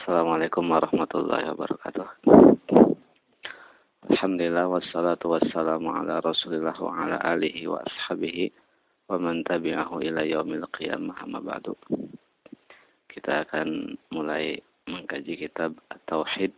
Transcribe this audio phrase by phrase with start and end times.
[0.00, 2.08] Assalamualaikum warahmatullahi wabarakatuh.
[4.08, 8.48] Alhamdulillah wassalatu wassalamu ala rasulillah wa ala alihi wa ashabihi
[9.12, 11.76] wa man tabi'ahu ila yaumil qiyamah amma ba'du.
[13.12, 15.76] Kita akan mulai mengkaji kitab
[16.08, 16.56] Tauhid,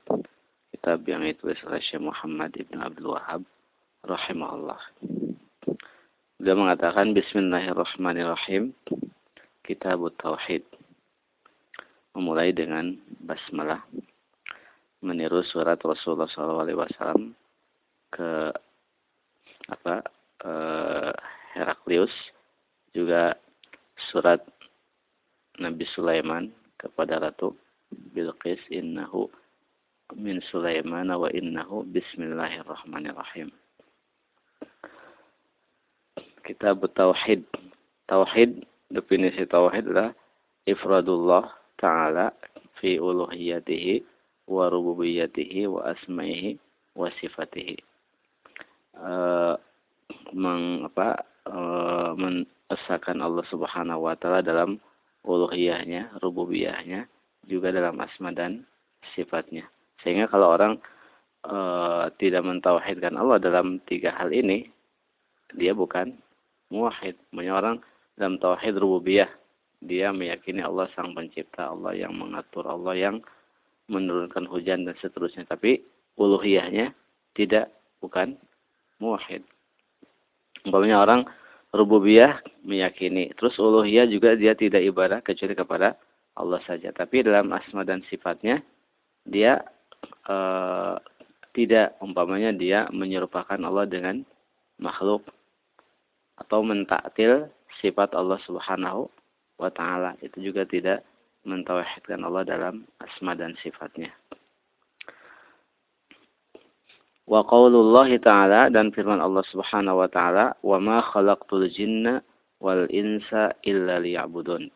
[0.71, 3.43] kitab yang ditulis oleh Syekh Muhammad Ibn Abdul Wahab
[4.07, 4.79] rahimahullah.
[6.39, 8.71] Beliau mengatakan Bismillahirrahmanirrahim.
[9.67, 10.63] Kitab Tauhid
[12.17, 13.81] memulai dengan basmalah.
[15.03, 17.35] Meniru surat Rasulullah SAW
[18.15, 18.31] ke
[19.67, 19.95] apa
[20.47, 21.13] eh,
[21.59, 22.13] Heraklius.
[22.93, 23.35] Juga
[24.13, 24.39] surat
[25.59, 27.57] Nabi Sulaiman kepada Ratu
[28.15, 28.61] Bilqis.
[28.71, 29.27] Innahu
[30.15, 33.51] min Sulaiman wa innahu bismillahirrahmanirrahim.
[36.45, 37.43] Kitab Tauhid.
[38.07, 40.13] Tauhid definisi Tauhid adalah
[40.69, 42.31] ifradullah ta'ala
[42.79, 44.07] fi uluhiyatihi
[44.47, 46.55] wa rububiyatihi wa asma'ihi
[46.95, 47.77] wa sifatihi.
[48.95, 49.59] Uh,
[50.31, 54.79] meng, apa, uh, mengesahkan Allah Subhanahu wa taala dalam
[55.27, 57.11] uluhiyahnya, rububiyahnya,
[57.51, 58.63] juga dalam asma dan
[59.19, 59.67] sifatnya.
[60.03, 60.79] Sehingga kalau orang
[61.47, 64.71] uh, tidak mentauhidkan Allah dalam tiga hal ini,
[65.59, 66.15] dia bukan
[66.71, 67.19] muwahhid.
[67.35, 67.77] Banyak orang
[68.15, 69.31] dalam tauhid rububiyah
[69.83, 73.17] dia meyakini Allah sang pencipta, Allah yang mengatur, Allah yang
[73.91, 75.43] menurunkan hujan dan seterusnya.
[75.45, 75.83] Tapi
[76.15, 76.95] uluhiyahnya
[77.35, 78.39] tidak bukan
[79.03, 79.43] muwahhid.
[80.63, 81.21] Umpamanya orang
[81.75, 85.99] rububiyah meyakini, terus uluhiyah juga dia tidak ibadah kecuali kepada
[86.39, 86.95] Allah saja.
[86.95, 88.63] Tapi dalam asma dan sifatnya
[89.27, 89.59] dia
[90.31, 90.95] uh,
[91.53, 94.23] tidak umpamanya dia menyerupakan Allah dengan
[94.79, 95.27] makhluk
[96.39, 97.51] atau mentaktil
[97.83, 99.11] sifat Allah Subhanahu
[99.63, 101.07] wa taala itu juga tidak
[101.47, 104.11] mentauhidkan Allah dalam asma dan sifatnya.
[107.23, 112.19] Wa qaulullah ta'ala dan firman Allah Subhanahu wa taala, "Wa ma khalaqtul jinna
[112.59, 114.67] wal insa illa liya'budun."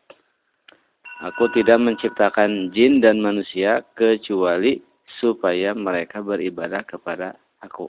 [1.26, 4.78] Aku tidak menciptakan jin dan manusia kecuali
[5.18, 7.34] supaya mereka beribadah kepada
[7.64, 7.88] aku.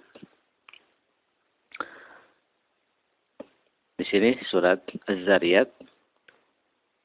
[3.98, 4.80] Di sini surat
[5.10, 5.68] Az-Zariyat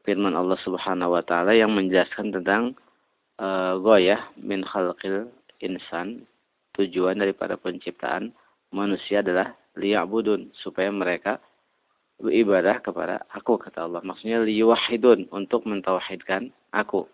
[0.03, 2.75] firman Allah Subhanahu wa taala yang menjelaskan tentang
[3.39, 5.31] uh, goyah min khalqil
[5.63, 6.27] insan.
[6.73, 8.33] Tujuan daripada penciptaan
[8.73, 11.37] manusia adalah liya'budun supaya mereka
[12.17, 14.01] beribadah kepada aku kata Allah.
[14.01, 17.05] Maksudnya liyuwahidun untuk mentauhidkan aku.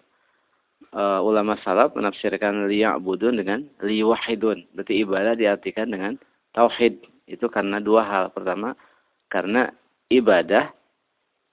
[0.95, 6.15] Uh, ulama salaf menafsirkan liya'budun dengan liyuwahidun berarti ibadah diartikan dengan
[6.55, 7.03] tauhid.
[7.27, 8.31] Itu karena dua hal.
[8.31, 8.79] Pertama
[9.27, 9.75] karena
[10.07, 10.71] ibadah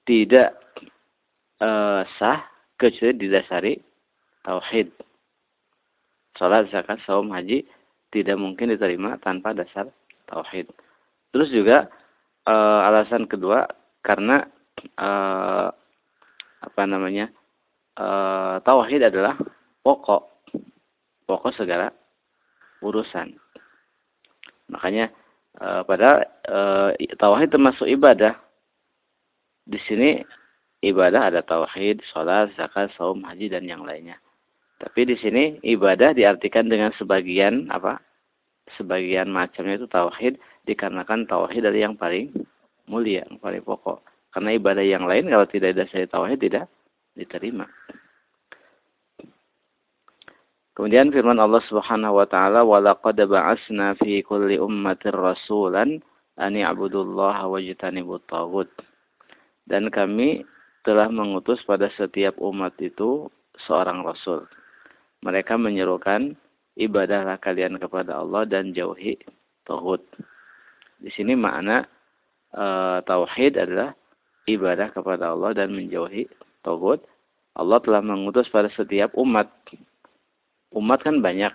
[0.06, 0.56] tidak
[1.65, 2.45] uh, sah
[2.77, 3.73] kecuali didasari
[4.45, 4.93] tauhid.
[6.37, 7.65] Salat, zakat, saum, haji
[8.13, 9.89] tidak mungkin diterima tanpa dasar
[10.29, 10.69] tauhid.
[11.33, 11.89] Terus juga
[12.47, 13.65] uh, alasan kedua
[14.05, 14.45] karena
[14.99, 15.71] uh,
[16.61, 17.31] apa namanya
[17.97, 19.35] uh, tauhid adalah
[19.81, 20.27] pokok
[21.25, 21.89] pokok segala
[22.83, 23.35] urusan.
[24.69, 25.09] Makanya
[25.59, 28.37] uh, pada uh, tauhid termasuk ibadah.
[29.65, 30.21] Di sini
[30.85, 34.22] ibadah ada tauhid, sholat, zakat, saum, haji dan yang lainnya.
[34.78, 37.97] Tapi di sini ibadah diartikan dengan sebagian apa?
[38.78, 40.38] Sebagian macamnya itu tauhid
[40.69, 42.29] dikarenakan tauhid dari yang paling
[42.85, 44.01] mulia, yang paling pokok.
[44.29, 46.66] Karena ibadah yang lain kalau tidak ada saya tauhid tidak
[47.16, 47.66] diterima.
[50.75, 56.03] Kemudian firman Allah Subhanahu wa taala wa laqad ba'asna fi kulli ummatir rasulan
[56.35, 58.67] an ya'budullaha wajtanibut taghut.
[59.63, 60.44] Dan kami
[60.85, 63.28] telah mengutus pada setiap umat itu
[63.66, 64.46] seorang rasul.
[65.25, 66.38] Mereka menyerukan
[66.78, 69.18] ibadahlah kalian kepada Allah dan jauhi
[69.66, 70.06] tauhid.
[71.01, 71.90] Di sini makna
[72.53, 72.66] e,
[73.03, 73.97] tauhid adalah
[74.46, 76.29] ibadah kepada Allah dan menjauhi
[76.62, 77.02] tauhid.
[77.57, 79.50] Allah telah mengutus pada setiap umat.
[80.70, 81.52] Umat kan banyak.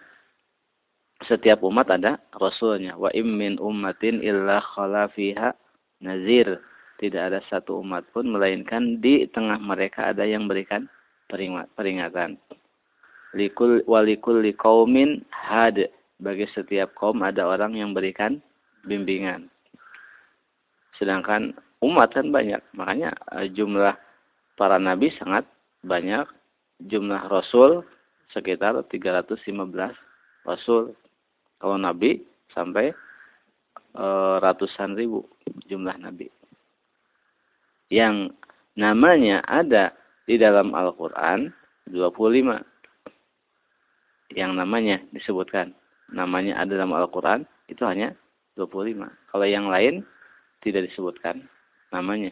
[1.29, 2.99] Setiap umat ada rasulnya.
[2.99, 5.55] Wa immin ummatin illa khala fiha
[6.03, 6.59] nazir
[7.01, 10.85] tidak ada satu umat pun melainkan di tengah mereka ada yang berikan
[11.75, 12.37] peringatan.
[13.33, 15.89] Likul walikul likaumin had
[16.21, 18.45] bagi setiap kaum ada orang yang berikan
[18.85, 19.49] bimbingan.
[21.01, 23.97] Sedangkan umat kan banyak, makanya eh, jumlah
[24.61, 25.49] para nabi sangat
[25.81, 26.29] banyak,
[26.85, 27.81] jumlah rasul
[28.37, 29.41] sekitar 315
[30.45, 30.93] rasul.
[31.61, 32.25] Kalau nabi
[32.57, 32.89] sampai
[33.93, 34.07] e,
[34.41, 35.29] ratusan ribu
[35.69, 36.33] jumlah nabi
[37.91, 38.31] yang
[38.79, 39.93] namanya ada
[40.25, 41.51] di dalam Al-Quran
[41.91, 42.63] 25.
[44.31, 45.75] yang namanya disebutkan.
[46.15, 48.15] Namanya ada dalam Al-Quran, itu hanya
[48.55, 49.11] 25.
[49.31, 50.07] Kalau yang lain,
[50.63, 51.51] tidak disebutkan
[51.91, 52.31] namanya.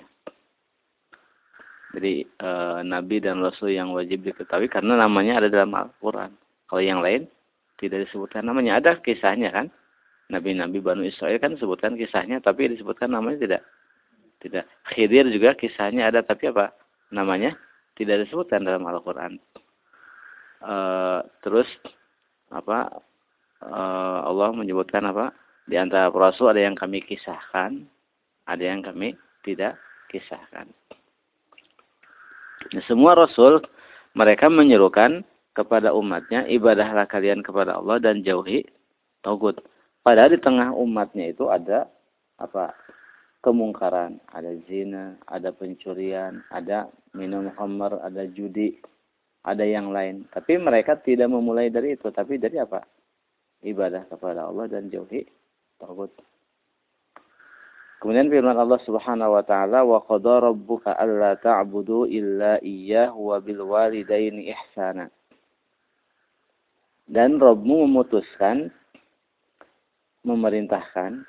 [1.98, 2.50] Jadi e,
[2.86, 6.30] Nabi dan Rasul yang wajib diketahui karena namanya ada dalam Al-Quran.
[6.70, 7.26] Kalau yang lain,
[7.82, 8.78] tidak disebutkan namanya.
[8.78, 9.66] Ada kisahnya kan?
[10.28, 13.62] Nabi-Nabi Banu Israel kan disebutkan kisahnya, tapi disebutkan namanya tidak.
[14.38, 14.64] Tidak.
[14.94, 16.70] Khidir juga kisahnya ada, tapi apa?
[17.10, 17.58] Namanya
[17.98, 19.42] tidak disebutkan dalam Al-Quran.
[20.62, 20.74] E,
[21.42, 21.66] terus
[22.54, 23.02] apa?
[23.58, 23.72] E,
[24.22, 25.34] Allah menyebutkan apa?
[25.66, 27.82] Di antara Rasul ada yang kami kisahkan,
[28.46, 29.76] ada yang kami tidak
[30.08, 30.70] kisahkan.
[32.72, 33.60] Nah, semua Rasul
[34.14, 38.62] mereka menyerukan kepada umatnya ibadahlah kalian kepada Allah dan jauhi
[39.26, 39.58] togut.
[40.06, 41.90] Padahal di tengah umatnya itu ada
[42.38, 42.72] apa?
[43.38, 48.74] Kemungkaran, ada zina, ada pencurian, ada minum khamar, ada judi,
[49.46, 50.26] ada yang lain.
[50.34, 52.82] Tapi mereka tidak memulai dari itu, tapi dari apa?
[53.62, 55.22] Ibadah kepada Allah dan jauhi
[55.78, 56.10] togut.
[57.98, 63.66] Kemudian firman Allah Subhanahu wa taala wa qada rabbuka alla ta'budu illa iyyahu wa bil
[63.66, 65.10] walidaini ihsana.
[67.10, 68.70] Dan Rabbmu memutuskan
[70.22, 71.26] memerintahkan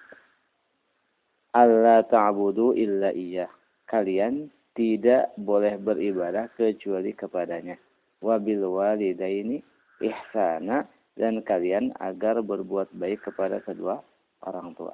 [1.56, 3.50] Allah ta'budu illa iya.
[3.90, 7.74] Kalian tidak boleh beribadah kecuali kepadanya.
[8.22, 9.57] Wabil walidaini
[10.04, 10.86] ihsana
[11.18, 13.98] dan kalian agar berbuat baik kepada kedua
[14.46, 14.94] orang tua.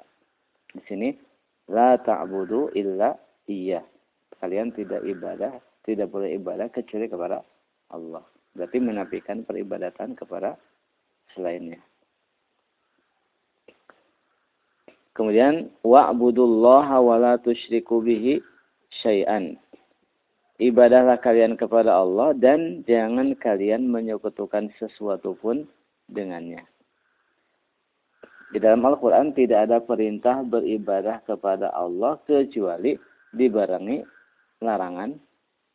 [0.72, 1.12] Di sini
[1.68, 3.12] la ta'budu illa
[3.46, 3.84] iya.
[4.40, 5.52] Kalian tidak ibadah,
[5.84, 7.40] tidak boleh ibadah kecuali kepada
[7.92, 8.24] Allah.
[8.56, 10.56] Berarti menafikan peribadatan kepada
[11.36, 11.80] selainnya.
[15.16, 18.36] Kemudian wa'budullaha wa la tusyriku bihi
[19.00, 19.56] syai'an.
[20.60, 25.64] Ibadahlah kalian kepada Allah dan jangan kalian menyekutukan sesuatu pun
[26.12, 26.68] dengannya.
[28.52, 32.96] Di dalam Al-Quran tidak ada perintah beribadah kepada Allah kecuali
[33.32, 34.04] dibarengi
[34.60, 35.16] larangan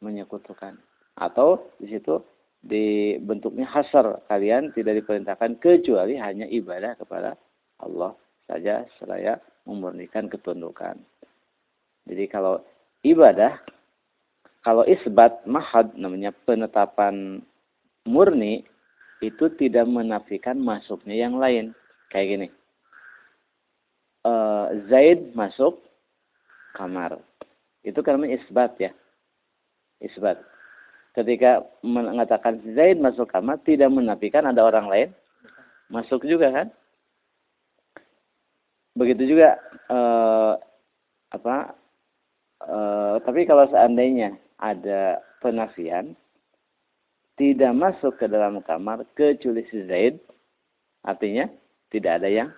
[0.05, 0.77] menyekutukan.
[1.17, 2.21] Atau di situ
[2.61, 7.33] di bentuknya hasar kalian tidak diperintahkan kecuali hanya ibadah kepada
[7.81, 8.13] Allah
[8.51, 10.99] saja seraya memurnikan ketundukan.
[12.03, 12.59] Jadi kalau
[13.07, 13.55] ibadah,
[14.67, 17.39] kalau isbat mahad namanya penetapan
[18.03, 18.67] murni
[19.23, 21.71] itu tidak menafikan masuknya yang lain.
[22.11, 22.47] Kayak gini.
[24.27, 25.79] Uh, Zaid masuk
[26.75, 27.21] kamar.
[27.87, 28.91] Itu karena isbat ya.
[30.03, 30.41] Isbat.
[31.15, 35.09] Ketika mengatakan Zaid masuk kamar tidak menafikan ada orang lain
[35.91, 36.67] masuk juga kan?
[38.97, 39.55] Begitu juga
[39.87, 40.53] eh,
[41.31, 41.55] apa
[42.65, 46.13] eh, tapi kalau seandainya ada penafian
[47.41, 50.21] tidak masuk ke dalam kamar kecuali si Zaid
[51.01, 51.49] artinya
[51.89, 52.49] tidak ada yang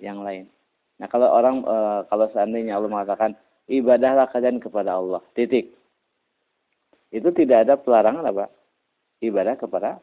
[0.00, 0.48] yang lain.
[0.96, 1.76] Nah kalau orang e,
[2.08, 3.36] kalau seandainya Allah mengatakan
[3.68, 5.76] ibadahlah kalian kepada Allah titik.
[7.12, 8.48] Itu tidak ada pelarangan apa?
[9.20, 10.00] Ibadah kepada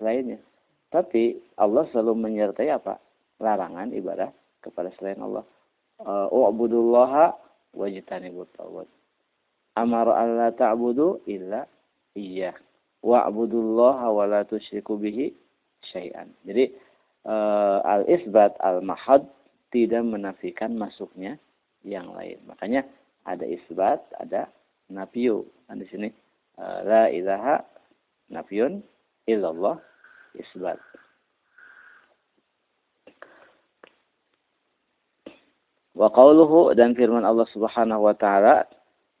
[0.00, 0.40] selainnya
[0.88, 2.96] tapi Allah selalu menyertai apa?
[3.38, 4.32] Larangan ibadah
[4.62, 5.44] kepada selain Allah.
[5.98, 7.34] Uh, U'budullaha
[7.74, 8.86] wajtanibut tawad.
[9.78, 11.66] Amar alla ta'budu illa
[12.14, 12.54] iya.
[13.02, 15.30] Wa'budullaha wa la tusyriku bihi
[15.94, 16.34] syai'an.
[16.42, 16.74] Jadi
[17.26, 19.26] uh, al-isbat al-mahad
[19.70, 21.38] tidak menafikan masuknya
[21.86, 22.42] yang lain.
[22.46, 22.82] Makanya
[23.22, 24.50] ada isbat, ada
[24.90, 25.46] nafiyu.
[25.70, 26.08] Dan di sini
[26.58, 27.62] uh, la ilaha
[28.32, 28.82] nafiyun
[29.28, 29.78] illallah
[30.34, 30.80] isbat.
[35.98, 38.70] Wa qawluhu dan firman Allah Subhanahu wa taala,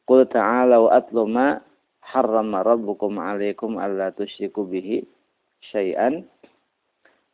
[0.06, 1.58] "Qul ta'alu atlu ma
[2.06, 5.02] harrama rabbukum 'alaikum alla tusyriku bihi
[5.74, 6.22] syai'an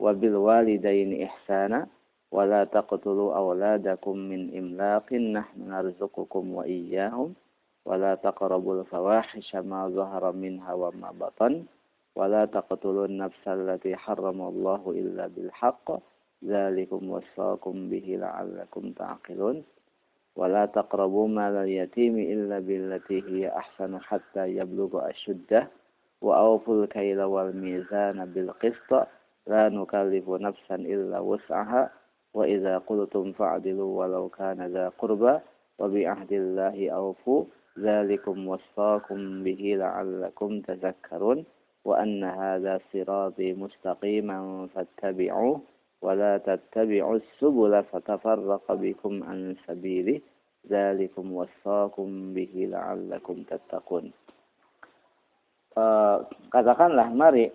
[0.01, 1.85] wa bil walidaini ihsana
[2.33, 7.37] wa la taqtulu awladakum min imlaqin nahnu narzuqukum wa iyyahum
[7.85, 11.69] wa la taqrabul fawahisha ma zahara minha wa ma batan
[12.17, 14.49] wa la taqtulun nafsal lati harrama
[16.45, 19.65] ذلكم وصاكم به لعلكم تعقلون.
[20.37, 25.69] ولا تقربوا مال اليتيم إلا بالتي هي أحسن حتى يبلغ أشده.
[26.21, 29.07] وأوفوا الكيل والميزان بالقسط.
[29.47, 31.91] لا نكلف نفسا إلا وسعها.
[32.35, 35.39] وإذا قلتم فاعدلوا ولو كان ذا قربى
[35.79, 37.45] وبعهد الله أوفوا.
[37.79, 41.45] ذلكم وصاكم به لعلكم تذكرون.
[41.85, 45.61] وأن هذا صراطي مستقيما فاتبعوه.
[46.04, 50.22] ولا تتبعوا السبل فتفرق بكم عن سبيله
[50.72, 54.06] ذلكم وصاكم به لعلكم تتقون
[55.76, 57.52] uh, katakanlah mari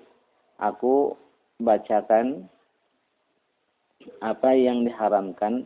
[0.61, 1.17] aku
[1.61, 2.49] bacakan
[4.21, 5.65] apa yang diharamkan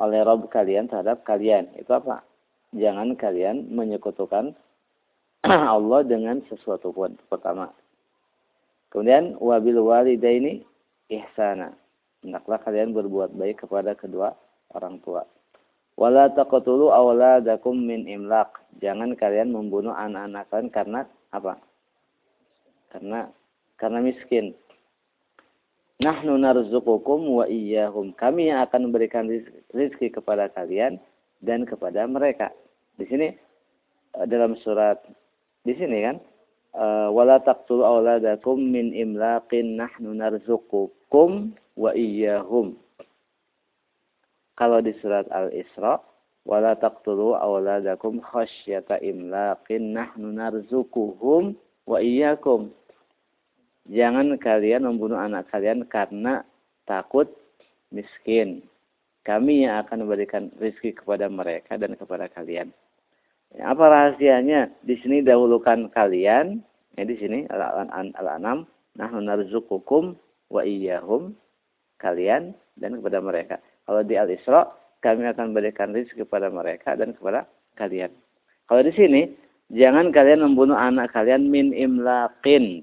[0.00, 1.68] oleh Rob kalian terhadap kalian.
[1.76, 2.24] Itu apa?
[2.72, 4.54] Jangan kalian menyekutukan
[5.74, 7.18] Allah dengan sesuatu pun.
[7.28, 7.74] Pertama.
[8.90, 10.62] Kemudian wabil walidaini
[11.10, 11.74] ihsana.
[12.25, 14.33] Hendaklah kalian berbuat baik kepada kedua
[14.73, 15.21] orang tua.
[15.93, 18.49] Wala taqtulu awladakum min imlaq.
[18.81, 21.61] Jangan kalian membunuh anak-anak kalian karena apa?
[22.89, 23.29] Karena
[23.77, 24.57] karena miskin.
[26.01, 28.11] Nahnu narzuqukum wa iyyahum.
[28.17, 29.29] Kami yang akan memberikan
[29.71, 30.99] rezeki kepada kalian
[31.45, 32.51] dan kepada mereka.
[32.97, 33.31] Di sini
[34.17, 34.99] eh, dalam surat
[35.61, 36.17] di sini kan
[36.73, 42.75] eh, wala taqtulu auladakum min imlaqin nahnu narzuqukum wa iyyahum.
[44.55, 45.99] Kalau di surat Al-Isra
[46.47, 52.71] wala taqtulu auladakum khasyata imlaqin nahnu narzuquhum wa iyyakum.
[53.91, 56.41] Jangan kalian membunuh anak kalian karena
[56.89, 57.29] takut
[57.93, 58.65] miskin.
[59.25, 62.69] Kami yang akan memberikan rezeki kepada mereka dan kepada kalian.
[63.53, 64.69] Ya, apa rahasianya?
[64.85, 66.61] Di sini dahulukan kalian,
[66.93, 70.13] ya di sini Al-An'am, nahnu narzuqukum
[70.49, 71.33] wa iyyahum
[72.01, 73.55] kalian dan kepada mereka.
[73.85, 74.67] Kalau di Al-Isra,
[74.99, 77.45] kami akan berikan rezeki kepada mereka dan kepada
[77.77, 78.09] kalian.
[78.65, 79.21] Kalau di sini,
[79.69, 82.81] jangan kalian membunuh anak kalian min imlaqin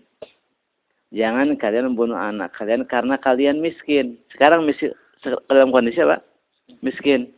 [1.12, 4.16] Jangan kalian membunuh anak kalian karena kalian miskin.
[4.33, 4.97] Sekarang miskin
[5.45, 6.25] dalam kondisi apa?
[6.81, 7.28] Miskin.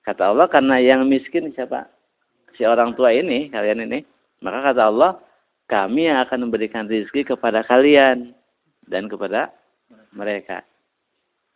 [0.00, 1.84] Kata Allah karena yang miskin siapa?
[2.56, 4.00] Si orang tua ini, kalian ini.
[4.40, 5.20] Maka kata Allah,
[5.68, 8.32] kami yang akan memberikan rezeki kepada kalian
[8.88, 9.52] dan kepada
[10.12, 10.64] mereka.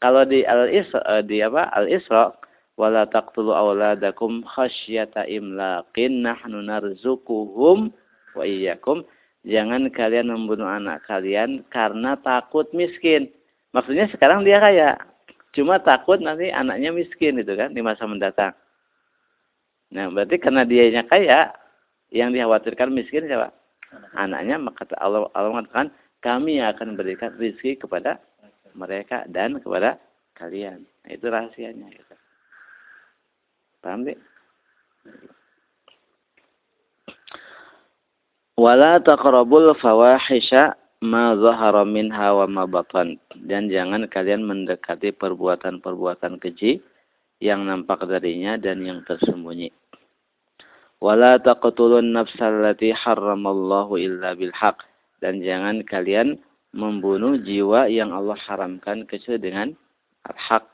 [0.02, 1.70] Kalau di Al-Isra eh, di apa?
[1.72, 2.34] Al-Isra
[2.74, 7.92] wala taqtulu auladakum khasyata imlaqin nahnu narzuquhum
[8.34, 9.04] wa iyyakum
[9.42, 13.26] Jangan kalian membunuh anak kalian karena takut miskin.
[13.74, 14.94] Maksudnya sekarang dia kaya.
[15.50, 18.54] Cuma takut nanti anaknya miskin itu kan di masa mendatang.
[19.90, 21.50] Nah berarti karena dia kaya,
[22.14, 23.50] yang dikhawatirkan miskin siapa?
[24.14, 24.62] Anaknya.
[24.62, 25.90] Maka Allah, Allah mengatakan
[26.22, 28.22] kami akan berikan rezeki kepada
[28.78, 29.98] mereka dan kepada
[30.38, 30.86] kalian.
[31.04, 31.90] Itu rahasianya.
[31.90, 32.14] Gitu.
[33.82, 34.18] Paham deh?
[38.54, 43.18] Wala taqrabul fawahisha ma zahara minha wa ma batan.
[43.34, 46.78] Dan jangan kalian mendekati perbuatan-perbuatan keji
[47.42, 49.74] yang nampak darinya dan yang tersembunyi.
[51.02, 54.78] Wala taqtulun nafsal lati harramallahu illa bil haq.
[55.22, 56.42] Dan jangan kalian
[56.74, 59.68] membunuh jiwa yang Allah haramkan kecuali dengan
[60.26, 60.66] al-haq.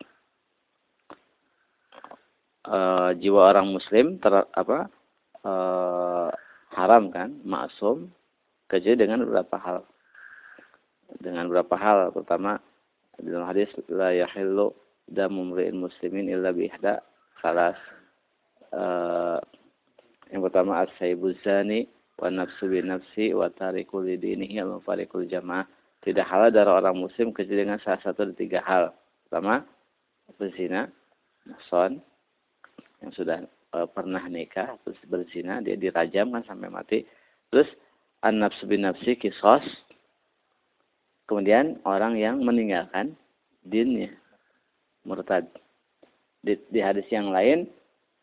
[2.68, 4.88] Uh, jiwa orang muslim ter, apa
[5.44, 6.28] uh,
[6.72, 8.08] haram kan, maksum,
[8.72, 9.78] kecuali dengan beberapa hal.
[11.20, 12.56] Dengan beberapa hal, pertama
[13.20, 14.72] dalam hadis la yahillu
[15.08, 17.04] damu mri'in muslimin illa bihda
[17.40, 17.76] salas.
[18.68, 19.40] Uh,
[20.28, 21.88] yang pertama as-saibu zani
[22.18, 25.66] wa nafsu bi nafsi wa tariku lidinihi al mufariqul jamaah.
[25.98, 28.94] Tidak halal darah orang muslim kecuali dengan salah satu dari tiga hal.
[29.26, 29.66] Pertama,
[30.38, 30.86] berzina,
[31.66, 31.98] son,
[33.02, 33.38] yang sudah
[33.74, 36.98] e, pernah nikah terus berzina dia dirajam kan sampai mati
[37.50, 37.68] terus
[38.26, 39.64] an-nafsu bin nafsi kisos
[41.30, 43.14] kemudian orang yang meninggalkan
[43.62, 44.10] dinnya
[45.06, 45.46] murtad
[46.42, 47.70] di, di hadis yang lain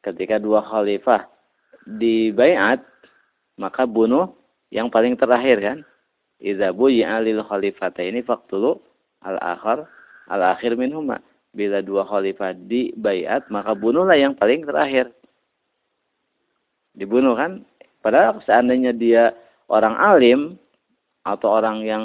[0.03, 1.25] ketika dua khalifah
[1.85, 2.81] dibayat
[3.55, 4.31] maka bunuh
[4.71, 5.77] yang paling terakhir kan.
[6.39, 8.75] Idza buyi'a lil khalifataini faqtulu
[9.23, 9.87] al-akhar
[10.27, 11.23] al-akhir minhuma.
[11.55, 15.15] Bila dua khalifah dibayat maka bunuhlah yang paling terakhir.
[16.95, 17.63] Dibunuh kan?
[18.03, 19.31] Padahal seandainya dia
[19.71, 20.39] orang alim
[21.23, 22.03] atau orang yang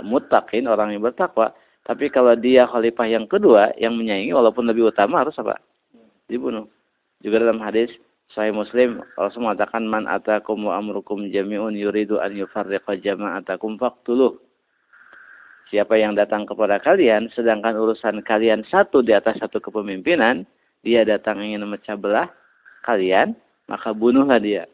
[0.00, 1.52] mutakin orang yang bertakwa
[1.86, 5.62] tapi kalau dia khalifah yang kedua yang menyaingi walaupun lebih utama harus apa?
[6.26, 6.66] Dibunuh.
[7.22, 7.94] Juga dalam hadis
[8.34, 14.36] Sahih Muslim Rasul mengatakan man atakum wa amrukum jami'un yuridu an yufarriqa jama'atakum faqtuluh
[15.66, 20.46] Siapa yang datang kepada kalian sedangkan urusan kalian satu di atas satu kepemimpinan,
[20.86, 22.30] dia datang ingin memecah belah
[22.86, 23.34] kalian,
[23.66, 24.70] maka bunuhlah dia.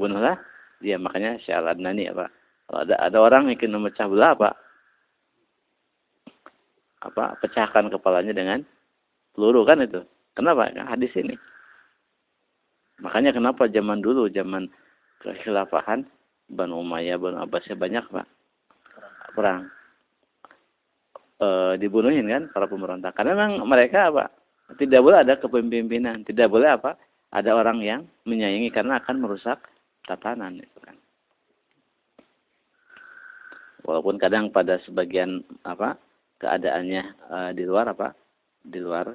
[0.00, 0.40] Bunuhlah
[0.80, 0.96] dia.
[0.96, 2.32] Makanya Syekh Adnani apa?
[2.64, 4.50] Kalau ada ada orang ingin memecah belah apa?
[7.04, 7.36] Apa?
[7.44, 8.64] Pecahkan kepalanya dengan
[9.36, 10.00] peluru kan itu.
[10.32, 10.72] Kenapa?
[10.72, 11.36] Kan hadis ini.
[13.02, 14.70] Makanya kenapa zaman dulu, zaman
[15.24, 16.06] kekhilafahan
[16.46, 18.26] Banu Umayyah, Banu Abbasnya banyak, Pak.
[19.34, 19.66] Perang.
[21.42, 21.48] E,
[21.82, 23.16] dibunuhin kan para pemberontak.
[23.18, 24.30] Karena memang mereka apa?
[24.78, 26.94] Tidak boleh ada kepemimpinan, tidak boleh apa?
[27.34, 29.58] ada orang yang menyayangi karena akan merusak
[30.06, 30.94] tatanan itu kan.
[33.84, 35.98] Walaupun kadang pada sebagian apa
[36.38, 38.14] keadaannya uh, di luar apa
[38.62, 39.10] di luar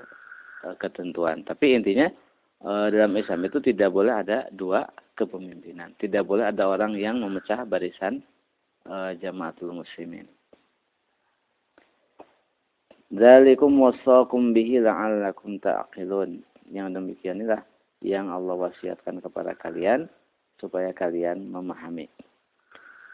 [0.68, 1.48] uh, ketentuan.
[1.48, 2.12] Tapi intinya
[2.60, 4.84] dalam Islam itu tidak boleh ada dua
[5.16, 5.96] kepemimpinan.
[6.00, 8.24] Tidak boleh ada orang yang memecah barisan
[8.88, 10.28] uh, jamaatul muslimin.
[13.10, 16.44] Dzalikum wasaqum bihi la'allakum ta'qilun.
[16.70, 17.66] Yang demikian inilah
[18.06, 20.06] yang Allah wasiatkan kepada kalian
[20.62, 22.06] supaya kalian memahami.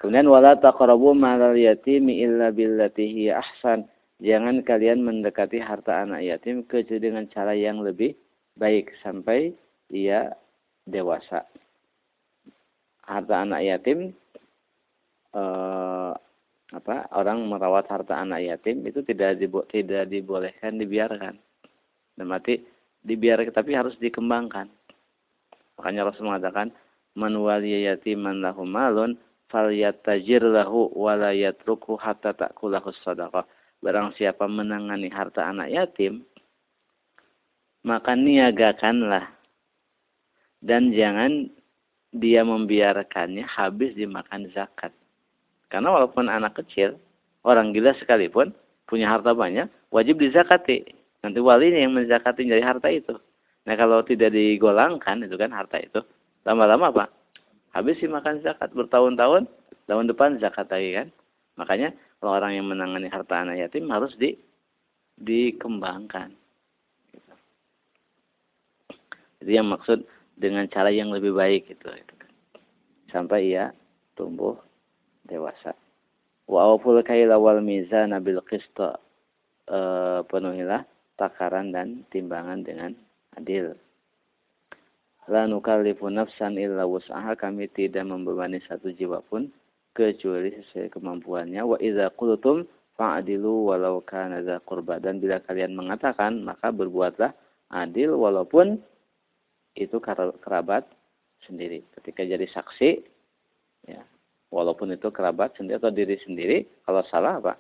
[0.04, 3.88] Kemudian wala taqrabu malal yatimi illa billati ahsan.
[4.20, 8.16] Jangan kalian mendekati harta anak yatim kecuali dengan cara yang lebih
[8.56, 9.52] baik sampai
[9.92, 10.32] ia
[10.88, 11.44] dewasa.
[13.06, 14.16] Harta anak yatim
[15.36, 16.12] eh,
[16.74, 21.38] apa orang merawat harta anak yatim itu tidak dibo tidak dibolehkan dibiarkan.
[22.16, 22.64] Dan mati
[23.06, 24.72] dibiarkan tapi harus dikembangkan.
[25.78, 26.72] Makanya Rasul mengatakan
[27.14, 29.20] man waliya yatiman lahu malun
[29.52, 32.90] falyatajir lahu wala yatruku hatta takulahu.
[33.84, 36.26] Barang siapa menangani harta anak yatim,
[37.86, 39.30] maka niagakanlah
[40.66, 41.54] dan jangan
[42.10, 44.90] dia membiarkannya habis dimakan zakat.
[45.70, 46.98] Karena walaupun anak kecil,
[47.46, 48.56] orang gila sekalipun
[48.90, 50.82] punya harta banyak, wajib dizakati.
[51.22, 53.14] Nanti walinya yang menzakati dari harta itu.
[53.66, 56.02] Nah kalau tidak digolangkan itu kan harta itu,
[56.48, 57.06] lama-lama apa?
[57.76, 59.44] habis sih makan zakat bertahun-tahun
[59.92, 61.08] tahun depan zakat lagi kan
[61.60, 61.92] makanya
[62.24, 64.40] kalau orang yang menangani harta anak yatim harus di
[65.20, 66.32] dikembangkan
[67.12, 67.34] gitu.
[69.46, 70.02] Itu yang maksud
[70.36, 72.32] dengan cara yang lebih baik gitu, gitu kan.
[73.14, 73.72] sampai ia
[74.18, 74.58] tumbuh
[75.30, 75.78] dewasa
[76.50, 78.98] wa awful kaila wal mizan bil qista
[79.70, 79.80] e,
[80.26, 80.82] penuhilah
[81.16, 82.92] takaran dan timbangan dengan
[83.38, 83.78] adil
[85.26, 87.34] La nukallifu nafsan illa wus'aha.
[87.34, 89.50] Kami tidak membebani satu jiwa pun
[89.98, 91.66] kecuali sesuai kemampuannya.
[91.66, 94.62] Wa idza qultum fa'dilu walau kana dza.
[95.02, 97.34] Dan bila kalian mengatakan, maka berbuatlah
[97.74, 98.78] adil walaupun
[99.76, 100.00] itu
[100.42, 100.88] kerabat
[101.44, 101.84] sendiri.
[102.00, 103.04] Ketika jadi saksi,
[103.92, 104.02] ya,
[104.50, 106.58] walaupun itu kerabat sendiri atau diri sendiri,
[106.88, 107.54] kalau salah apa?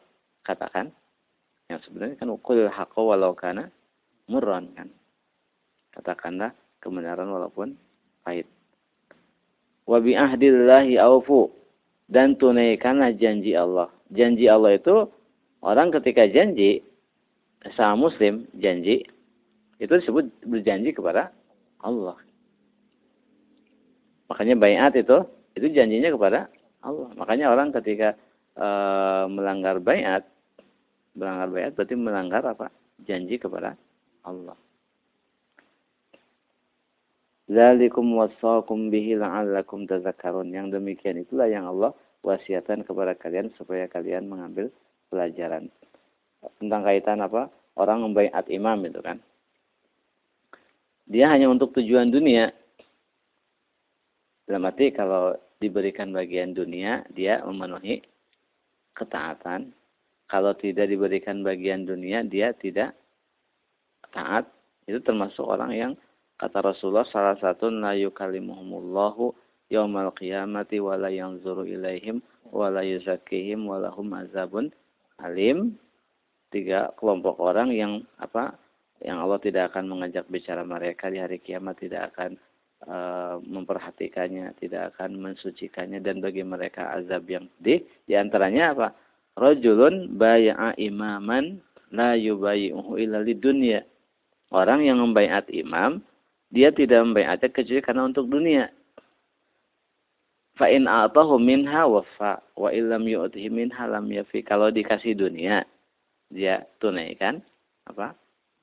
[0.47, 0.89] Katakan.
[1.65, 3.73] Yang sebenarnya kan ukul haqqa walau kana
[4.29, 4.85] murran kan.
[5.97, 7.73] Katakanlah kebenaran walaupun
[8.21, 8.45] pahit.
[9.89, 11.49] Wa ahdillahi aufu
[12.05, 13.89] dan tunaikanlah janji Allah.
[14.13, 15.09] Janji Allah itu
[15.65, 16.85] orang ketika janji
[17.73, 19.01] sama muslim janji
[19.81, 21.33] itu disebut berjanji kepada
[21.81, 22.17] Allah.
[24.31, 25.17] Makanya bayat itu
[25.55, 26.39] itu janjinya kepada
[26.83, 27.09] Allah.
[27.15, 28.17] Makanya orang ketika
[28.57, 28.67] e,
[29.31, 30.25] melanggar bayat
[31.15, 32.67] melanggar bayat berarti melanggar apa?
[33.05, 33.79] Janji kepada
[34.25, 34.57] Allah.
[37.45, 40.49] Zalikum wasaqum bihi la'allakum tazakkarun.
[40.49, 41.93] Yang demikian itulah yang Allah
[42.25, 44.73] wasiatkan kepada kalian supaya kalian mengambil
[45.13, 45.69] pelajaran.
[46.57, 47.53] Tentang kaitan apa?
[47.77, 49.21] Orang membaiat imam itu kan.
[51.05, 52.49] Dia hanya untuk tujuan dunia.
[54.45, 58.01] Dalam arti kalau diberikan bagian dunia, dia memenuhi
[58.97, 59.73] ketaatan.
[60.25, 62.97] Kalau tidak diberikan bagian dunia, dia tidak
[64.09, 64.49] taat.
[64.85, 65.91] Itu termasuk orang yang
[66.35, 69.31] Kata Rasulullah salah satu la yukalimuhumullahu
[69.71, 72.19] yaumal qiyamati wa la yanzuru ilaihim
[72.51, 74.67] wa la yuzakkihim wa lahum azabun
[75.23, 75.79] alim.
[76.51, 78.59] Tiga kelompok orang yang apa?
[79.03, 82.39] Yang Allah tidak akan mengajak bicara mereka di hari kiamat, tidak akan
[82.87, 87.83] uh, memperhatikannya, tidak akan mensucikannya dan bagi mereka azab yang pedih.
[88.07, 88.87] Di antaranya apa?
[89.35, 91.59] Rajulun bay'a imaman
[91.91, 93.83] la yubayi'uhu illa dunya.
[94.53, 95.99] Orang yang membaiat imam
[96.53, 98.71] dia tidak membayarnya kecuali karena untuk dunia.
[100.55, 104.39] Fa in a'tahu minha wafa wa illam yu'tihi minha lam yafi.
[104.39, 105.67] Kalau dikasih dunia,
[106.31, 107.43] dia tunaikan
[107.91, 108.15] apa?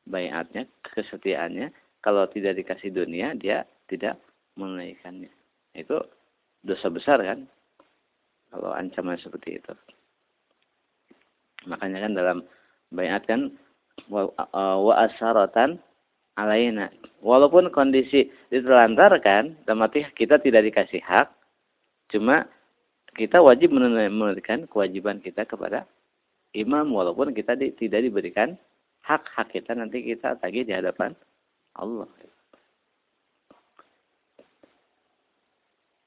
[0.09, 1.71] Bayatnya, kesetiaannya.
[2.03, 4.19] Kalau tidak dikasih dunia, dia tidak
[4.59, 5.31] menunaikannya.
[5.73, 6.03] Itu
[6.67, 7.47] dosa besar kan?
[8.51, 9.73] Kalau ancaman seperti itu.
[11.71, 12.39] Makanya kan dalam
[12.91, 13.55] bayat kan
[14.11, 14.29] wa,
[14.77, 15.79] wa asaratan
[16.37, 16.91] alaina.
[17.23, 21.31] Walaupun kondisi ditelantarkan, mati kita tidak dikasih hak,
[22.11, 22.51] cuma
[23.15, 25.87] kita wajib menunaikan kewajiban kita kepada
[26.57, 28.57] imam walaupun kita di, tidak diberikan
[29.03, 31.15] hak-hak kita nanti kita tagih di hadapan
[31.79, 32.09] Allah.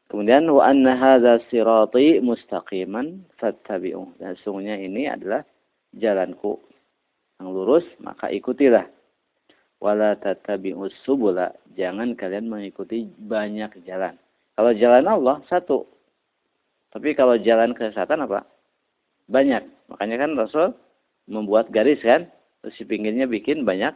[0.10, 4.15] Kemudian wa anna hadza sirati mustaqiman fattabi'u.
[4.21, 5.43] Dan sungguhnya ini adalah
[5.91, 6.62] jalanku
[7.41, 8.88] yang lurus, maka ikutilah
[9.84, 14.15] wala tatabi'us subula jangan kalian mengikuti banyak jalan
[14.55, 15.84] kalau jalan Allah satu
[16.95, 18.47] tapi kalau jalan kesesatan apa
[19.27, 19.67] banyak.
[19.91, 20.67] Makanya kan Rasul
[21.27, 22.31] membuat garis kan,
[22.73, 23.93] di pinggirnya bikin banyak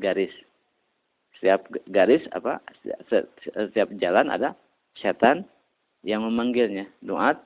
[0.00, 0.32] garis.
[1.38, 2.58] Setiap garis apa
[3.54, 4.58] setiap jalan ada
[4.98, 5.46] setan
[6.02, 6.90] yang memanggilnya.
[7.02, 7.38] Doat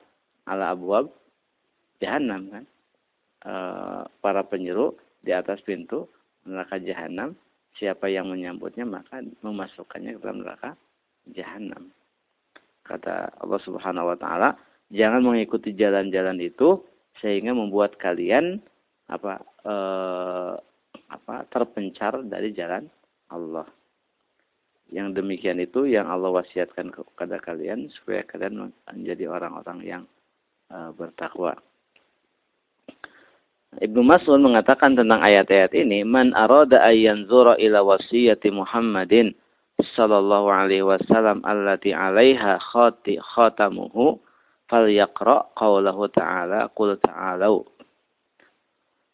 [0.49, 1.13] ala abwab
[2.01, 2.65] jahanam kan.
[3.43, 3.53] E,
[4.23, 6.09] para penjuru di atas pintu
[6.43, 7.37] neraka jahanam,
[7.77, 10.69] siapa yang menyambutnya maka memasukkannya ke dalam neraka
[11.31, 11.93] jahanam.
[12.83, 14.59] Kata Allah Subhanahu wa taala,
[14.91, 16.83] jangan mengikuti jalan-jalan itu
[17.23, 18.59] sehingga membuat kalian
[19.09, 20.53] apa eh,
[21.13, 22.89] apa terpencar dari jalan
[23.29, 23.67] Allah.
[24.93, 30.03] Yang demikian itu yang Allah wasiatkan kepada kalian supaya kalian menjadi orang-orang yang
[30.69, 31.57] uh, bertakwa.
[33.81, 39.33] Ibnu Mas'ud mengatakan tentang ayat-ayat ini, "Man arada ayyan zura ila wasiyati Muhammadin
[39.97, 44.21] sallallahu alaihi wasallam allati 'alaiha khati khatamuhu
[44.69, 47.65] falyaqra qaulahu ta'ala qul ta'alu."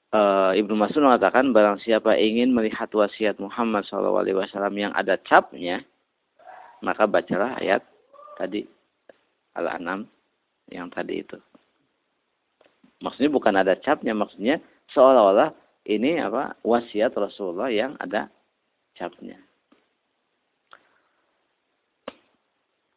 [0.09, 5.85] Uh, Ibnu Mas'ud mengatakan barang siapa ingin melihat wasiat Muhammad wasallam yang ada capnya,
[6.81, 7.85] maka bacalah ayat
[8.33, 8.65] tadi
[9.53, 10.09] Al-An'am
[10.73, 11.37] yang tadi itu.
[13.05, 14.57] Maksudnya bukan ada capnya, maksudnya
[14.97, 15.53] seolah-olah
[15.85, 18.33] ini apa wasiat Rasulullah yang ada
[18.97, 19.37] capnya.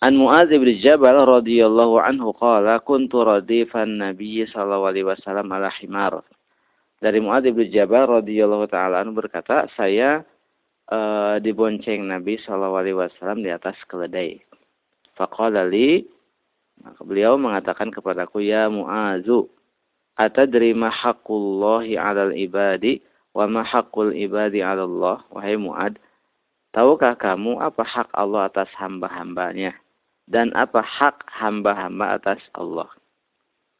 [0.03, 6.27] An Mu'adz bin Jabal radhiyallahu anhu qala kuntu radifan Nabi sallallahu alaihi wasallam ala himar.
[7.03, 10.23] Dari Mu'adz bin Jabal radhiyallahu taala berkata, saya
[10.87, 14.39] uh, dibonceng Nabi sallallahu alaihi wasallam di atas keledai.
[15.19, 16.07] Faqala li
[16.79, 19.51] maka beliau mengatakan kepadaku ya Mu'azu
[20.13, 23.01] Atadri ma haqqullahi 'alal ibadi
[23.33, 23.65] wa ma
[24.13, 25.19] ibadi 'ala Allah?
[25.33, 25.97] Wahai Muad,
[26.77, 29.73] tahukah kamu apa hak Allah atas hamba-hambanya
[30.29, 32.93] dan apa hak hamba-hamba atas Allah?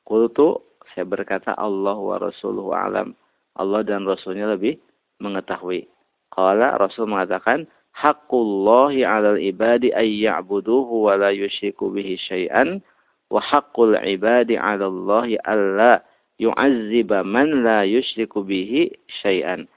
[0.09, 0.59] Qultu
[0.93, 3.17] saya berkata Allah wa rasuluhu alam.
[3.57, 4.81] Allah dan Rasulnya lebih
[5.21, 5.89] mengetahui.
[6.33, 12.81] Qala Rasul mengatakan haqqullahi 'alal ibadi ay ya'buduhu wa la yusyriku bihi syai'an
[13.29, 15.93] wa haqqul ibadi 'ala Allah alla
[16.41, 18.89] yu'azziba man la yusyriku bihi
[19.21, 19.69] syai'an.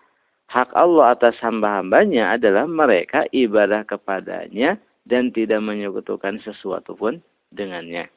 [0.47, 7.19] Hak Allah atas hamba-hambanya adalah mereka ibadah kepadanya dan tidak menyekutukan sesuatu pun
[7.51, 8.08] dengannya.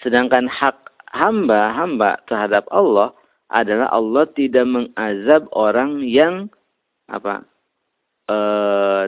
[0.00, 3.14] Sedangkan hak hamba-hamba terhadap Allah
[3.48, 6.52] adalah Allah tidak mengazab orang yang
[7.08, 7.44] apa
[8.28, 8.38] e,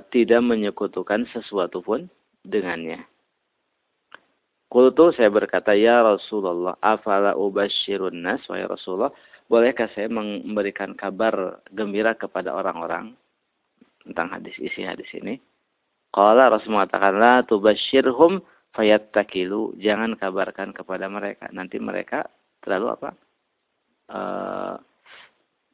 [0.09, 2.09] tidak menyekutukan sesuatu pun
[2.45, 3.05] dengannya.
[4.71, 9.11] Kultu saya berkata, Ya Rasulullah, afala ubashirun nas, wahai Rasulullah,
[9.51, 13.19] bolehkah saya memberikan kabar gembira kepada orang-orang
[14.07, 15.43] tentang hadis isi hadis ini?
[16.15, 18.39] Qala Rasul mengatakan, La tubashirhum
[18.75, 19.77] fayattakilu.
[19.79, 21.49] Jangan kabarkan kepada mereka.
[21.51, 22.27] Nanti mereka
[22.63, 23.11] terlalu apa?
[24.11, 24.77] Uh,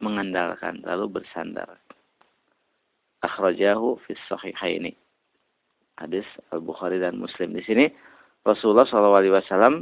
[0.00, 1.80] mengandalkan, lalu bersandar.
[3.24, 4.92] Akhrajahu fi sahihaini.
[5.96, 7.56] Hadis Al-Bukhari dan Muslim.
[7.56, 7.88] Di sini
[8.44, 9.80] Rasulullah SAW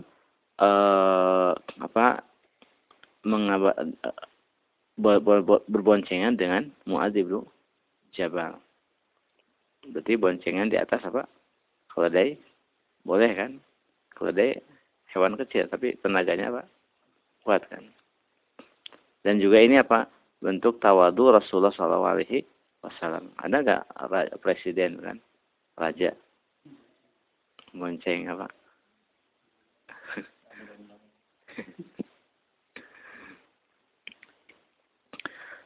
[0.62, 2.06] eh, apa
[3.26, 3.74] mengaba,
[4.94, 5.18] ber,
[5.66, 7.42] berboncengan dengan Muadz bin
[8.14, 8.56] Jabal.
[9.90, 11.26] Berarti boncengan di atas apa?
[11.90, 12.38] Keledai
[13.04, 13.60] boleh kan?
[14.16, 14.58] Keledai
[15.12, 16.62] hewan kecil tapi tenaganya apa?
[17.44, 17.84] Kuat kan?
[19.24, 20.08] Dan juga ini apa?
[20.40, 22.12] Bentuk tawadu Rasulullah SAW.
[23.40, 23.82] Ada nggak
[24.44, 25.16] presiden kan?
[25.74, 26.14] Raja
[27.74, 28.46] bonceng apa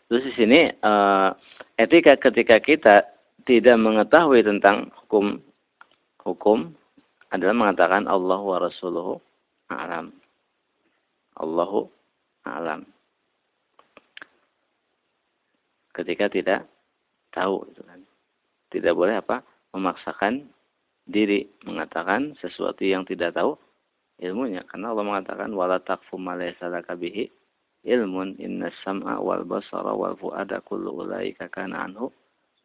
[0.08, 1.36] Terus di sini uh,
[1.76, 3.04] etika ketika kita
[3.44, 5.36] tidak mengetahui tentang hukum
[6.24, 6.72] hukum
[7.28, 9.20] adalah mengatakan Allah wa Rasuluhu
[9.68, 10.12] alam.
[11.38, 11.86] Allahu
[12.44, 12.88] alam.
[15.92, 16.60] Ketika tidak
[17.34, 18.00] tahu itu kan.
[18.68, 19.40] Tidak boleh apa?
[19.72, 20.48] memaksakan
[21.08, 23.56] diri mengatakan sesuatu yang tidak tahu
[24.20, 27.28] ilmunya karena Allah mengatakan wala taqfu ma laysa bihi
[27.86, 32.12] ilmun inna sam'a wal basara wal fuada kullu ulaika kana anhu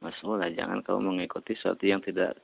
[0.04, 2.36] mas'ula jangan kamu mengikuti sesuatu yang tidak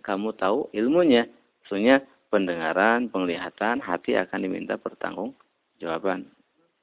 [0.00, 1.28] kamu tahu ilmunya
[1.62, 5.32] maksudnya pendengaran penglihatan hati akan diminta pertanggung
[5.78, 6.26] jawaban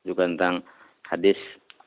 [0.08, 0.64] juga tentang
[1.04, 1.38] hadis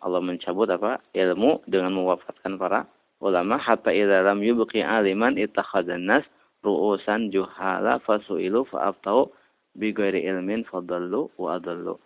[0.03, 0.99] Allah mencabut apa?
[1.15, 2.91] Ilmu dengan mewafatkan para
[3.23, 3.55] ulama.
[3.55, 6.27] Hatta idza lam yubqi aliman ittakhadhan nas
[6.67, 9.31] ru'usan juhala fasu'ilu fa'aftau
[9.79, 11.97] bighairi ilmin fadallu wa adallu.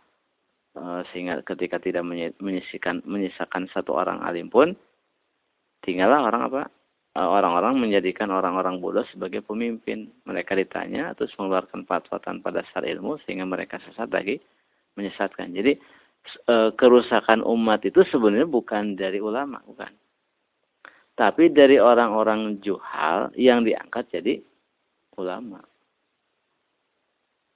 [0.76, 2.04] Uh, sehingga ketika tidak
[3.08, 4.76] menyisakan satu orang alim pun
[5.80, 6.62] tinggallah orang apa
[7.16, 13.48] orang-orang menjadikan orang-orang bodoh sebagai pemimpin mereka ditanya terus mengeluarkan fatwa tanpa dasar ilmu sehingga
[13.48, 14.36] mereka sesat lagi
[15.00, 15.56] menyesatkan.
[15.56, 15.80] Jadi
[16.44, 19.88] e, kerusakan umat itu sebenarnya bukan dari ulama, bukan.
[21.16, 24.36] Tapi dari orang-orang juhal yang diangkat jadi
[25.16, 25.64] ulama.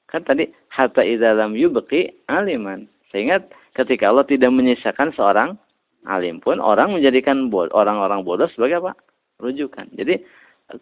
[0.08, 2.88] Kan tadi hatta idalam yubqi aliman.
[3.12, 3.44] Sehingga
[3.76, 5.60] ketika Allah tidak menyisakan seorang
[6.08, 8.96] alim pun orang menjadikan orang-orang bodoh sebagai apa?
[9.40, 9.88] Rujukan.
[9.96, 10.22] Jadi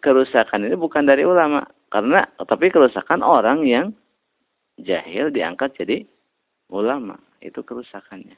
[0.03, 3.89] kerusakan ini bukan dari ulama karena tapi kerusakan orang yang
[4.77, 6.05] jahil diangkat jadi
[6.69, 7.17] ulama.
[7.39, 8.35] Itu kerusakannya.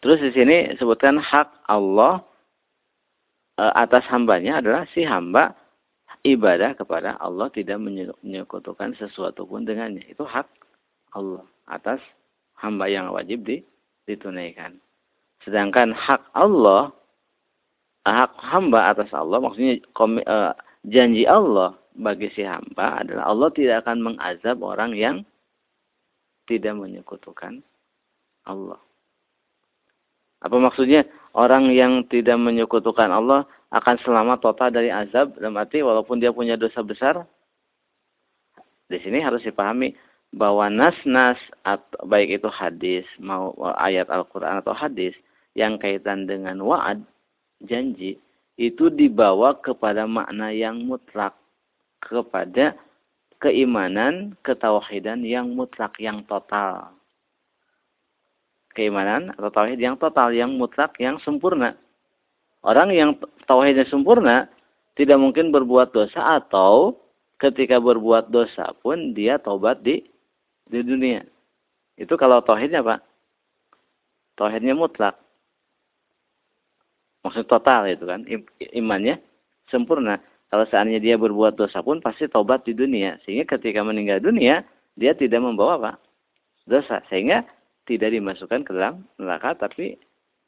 [0.00, 2.22] Terus di sini sebutkan hak Allah
[3.58, 5.50] e, atas hambanya adalah si hamba
[6.22, 10.06] ibadah kepada Allah tidak menyekutukan sesuatu pun dengannya.
[10.06, 10.46] Itu hak
[11.18, 11.98] Allah atas
[12.62, 13.66] hamba yang wajib di,
[14.06, 14.78] ditunaikan.
[15.44, 16.94] Sedangkan hak Allah,
[18.06, 20.36] hak hamba atas Allah, maksudnya komi, e,
[20.86, 25.16] janji Allah bagi si hamba adalah Allah tidak akan mengazab orang yang
[26.46, 27.60] tidak menyekutukan
[28.46, 28.78] Allah.
[30.40, 31.02] Apa maksudnya?
[31.36, 36.56] Orang yang tidak menyekutukan Allah akan selamat total dari azab dalam arti walaupun dia punya
[36.56, 37.28] dosa besar.
[38.86, 39.92] Di sini harus dipahami
[40.32, 41.36] bahwa nas-nas
[42.06, 45.12] baik itu hadis mau ayat Al-Qur'an atau hadis
[45.56, 47.00] yang kaitan dengan wa'ad
[47.64, 48.20] janji
[48.60, 51.32] itu dibawa kepada makna yang mutlak
[52.04, 52.76] kepada
[53.40, 56.96] keimanan ketauhidan yang mutlak yang total
[58.76, 61.72] keimanan atau tauhid yang total, yang mutlak, yang sempurna.
[62.60, 63.16] Orang yang
[63.48, 64.52] tauhidnya sempurna
[65.00, 67.00] tidak mungkin berbuat dosa atau
[67.40, 70.04] ketika berbuat dosa pun dia taubat di
[70.68, 71.24] di dunia.
[71.96, 73.00] Itu kalau tauhidnya Pak.
[74.36, 75.16] Tauhidnya mutlak.
[77.26, 78.22] Maksud total itu kan.
[78.70, 79.18] Imannya
[79.66, 80.22] sempurna.
[80.46, 83.18] Kalau seandainya dia berbuat dosa pun pasti taubat di dunia.
[83.26, 84.62] Sehingga ketika meninggal dunia,
[84.94, 85.92] dia tidak membawa apa?
[86.70, 87.02] Dosa.
[87.10, 87.42] Sehingga
[87.90, 89.98] tidak dimasukkan ke dalam neraka tapi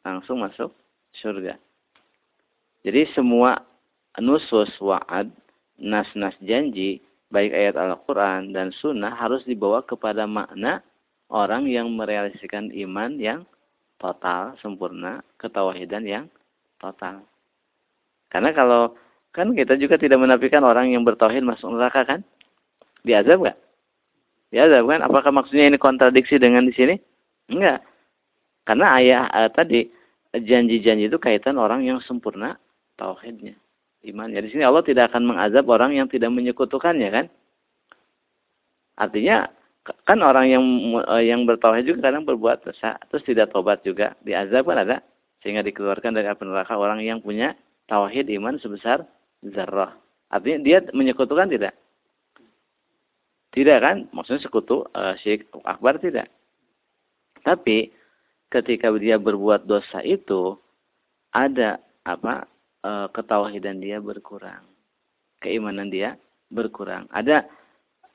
[0.06, 0.70] langsung masuk
[1.18, 1.58] surga.
[2.86, 3.58] Jadi semua
[4.22, 5.30] nusus wa'ad,
[5.82, 10.82] nas-nas janji, baik ayat Al-Quran dan sunnah harus dibawa kepada makna
[11.28, 13.40] orang yang merealisasikan iman yang
[13.98, 16.24] total, sempurna, ketawahidan yang
[16.78, 17.26] total.
[18.32, 18.94] Karena kalau
[19.34, 22.20] kan kita juga tidak menafikan orang yang bertauhid masuk neraka kan?
[23.04, 23.58] Diazab nggak?
[24.54, 25.00] Diazab kan?
[25.04, 26.94] Apakah maksudnya ini kontradiksi dengan di sini?
[27.52, 27.84] Enggak.
[28.64, 29.88] Karena ayah uh, tadi
[30.32, 32.60] janji-janji itu kaitan orang yang sempurna
[33.00, 33.56] tauhidnya,
[34.04, 34.44] imannya.
[34.44, 37.26] Di sini Allah tidak akan mengazab orang yang tidak menyekutukannya kan?
[38.98, 39.48] Artinya
[40.04, 40.64] kan orang yang
[41.00, 44.96] uh, yang bertauhid juga kadang berbuat dosa terus tidak tobat juga diazab kan ada
[45.48, 47.56] sehingga dikeluarkan dari api neraka orang yang punya
[47.88, 49.00] tauhid iman sebesar
[49.40, 49.96] zarrah.
[50.28, 51.72] Artinya dia menyekutukan tidak?
[53.56, 54.12] Tidak kan?
[54.12, 56.28] Maksudnya sekutu uh, syirik akbar tidak.
[57.40, 57.88] Tapi
[58.52, 60.52] ketika dia berbuat dosa itu
[61.32, 62.48] ada apa
[62.80, 64.64] e, ketauhidan dia berkurang,
[65.44, 66.16] keimanan dia
[66.48, 67.04] berkurang.
[67.12, 67.44] Ada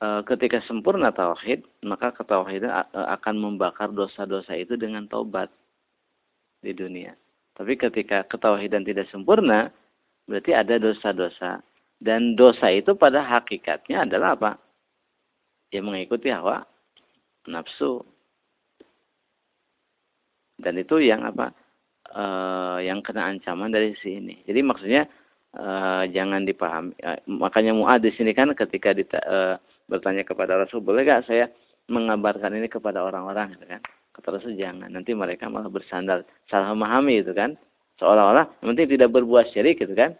[0.02, 5.50] e, ketika sempurna tauhid, maka ketauhidan akan membakar dosa-dosa itu dengan taubat
[6.62, 7.14] di dunia.
[7.54, 9.70] Tapi ketika ketauhidan tidak sempurna,
[10.26, 11.62] berarti ada dosa-dosa.
[12.02, 14.52] Dan dosa itu pada hakikatnya adalah apa?
[15.70, 16.66] Ya mengikuti hawa
[17.46, 18.02] nafsu.
[20.58, 21.54] Dan itu yang apa?
[22.10, 22.24] E,
[22.86, 24.42] yang kena ancaman dari sini.
[24.46, 25.02] Jadi maksudnya
[25.54, 25.66] e,
[26.10, 26.94] jangan dipahami.
[26.98, 29.38] E, makanya Muad di sini kan ketika dita, e,
[29.86, 31.46] bertanya kepada Rasul, boleh gak saya
[31.90, 33.82] mengabarkan ini kepada orang-orang gitu kan?
[34.14, 34.88] Kata Rasul jangan.
[34.88, 37.58] Nanti mereka malah bersandar salah memahami itu kan.
[37.98, 40.14] Seolah-olah yang penting tidak berbuat syirik gitu kan.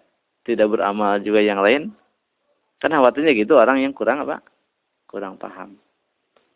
[0.44, 1.94] Tidak beramal juga yang lain.
[2.83, 4.42] Kan khawatirnya gitu orang yang kurang apa?
[5.07, 5.78] Kurang paham.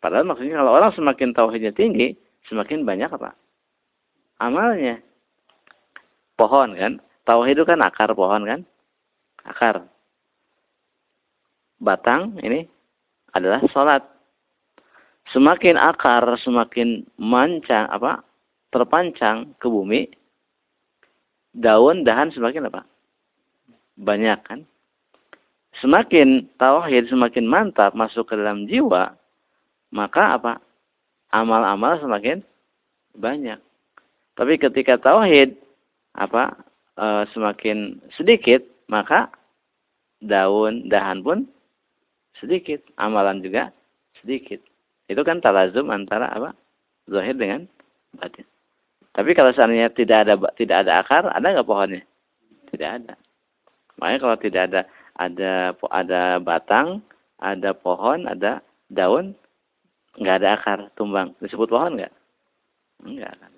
[0.03, 2.15] Padahal maksudnya kalau orang semakin tauhidnya tinggi,
[2.47, 3.35] semakin banyak apa?
[4.39, 5.03] amalnya.
[6.39, 8.59] Pohon kan, tauhid itu kan akar pohon kan?
[9.43, 9.83] Akar.
[11.83, 12.63] Batang ini
[13.35, 14.03] adalah sholat.
[15.29, 18.25] Semakin akar, semakin mancang apa?
[18.69, 20.05] terpancang ke bumi,
[21.57, 22.85] daun dahan semakin apa?
[23.97, 24.59] Banyak kan?
[25.81, 29.17] Semakin tauhid semakin mantap masuk ke dalam jiwa,
[29.93, 30.53] maka apa?
[31.29, 32.41] Amal-amal semakin
[33.13, 33.57] banyak.
[34.33, 35.53] Tapi ketika tauhid
[36.17, 36.57] apa
[36.97, 39.29] e, semakin sedikit, maka
[40.25, 41.45] daun dahan pun
[42.41, 43.69] sedikit, amalan juga
[44.21, 44.63] sedikit.
[45.09, 46.53] Itu kan talazum antara apa?
[47.09, 47.65] Zahir dengan
[48.13, 48.45] batin.
[49.09, 52.05] Tapi kalau seandainya tidak ada tidak ada akar, ada nggak pohonnya?
[52.69, 53.17] Tidak ada.
[53.97, 54.81] Makanya kalau tidak ada
[55.17, 55.53] ada
[55.89, 57.01] ada batang,
[57.41, 58.61] ada pohon, ada
[58.93, 59.33] daun
[60.17, 62.13] nggak ada akar tumbang disebut pohon nggak
[63.07, 63.51] enggak kan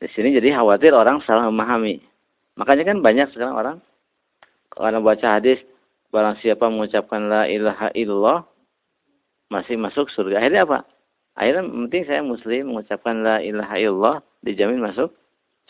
[0.00, 2.02] di sini jadi khawatir orang salah memahami
[2.60, 3.76] makanya kan banyak sekarang orang
[4.74, 5.56] karena baca hadis
[6.10, 8.46] barang siapa mengucapkan la ilaha illallah
[9.50, 10.42] masih masuk surga.
[10.42, 10.78] Akhirnya apa?
[11.38, 15.14] Akhirnya penting saya muslim mengucapkan la ilaha illallah dijamin masuk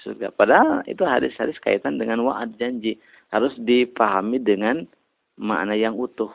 [0.00, 0.32] surga.
[0.32, 2.96] Padahal itu hadis-hadis kaitan dengan wa'ad janji.
[3.30, 4.88] Harus dipahami dengan
[5.36, 6.32] makna yang utuh.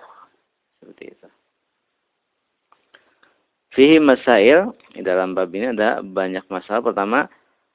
[0.80, 1.28] Seperti itu.
[3.76, 4.72] Fihi masail,
[5.04, 6.80] dalam bab ini ada banyak masalah.
[6.80, 7.28] Pertama,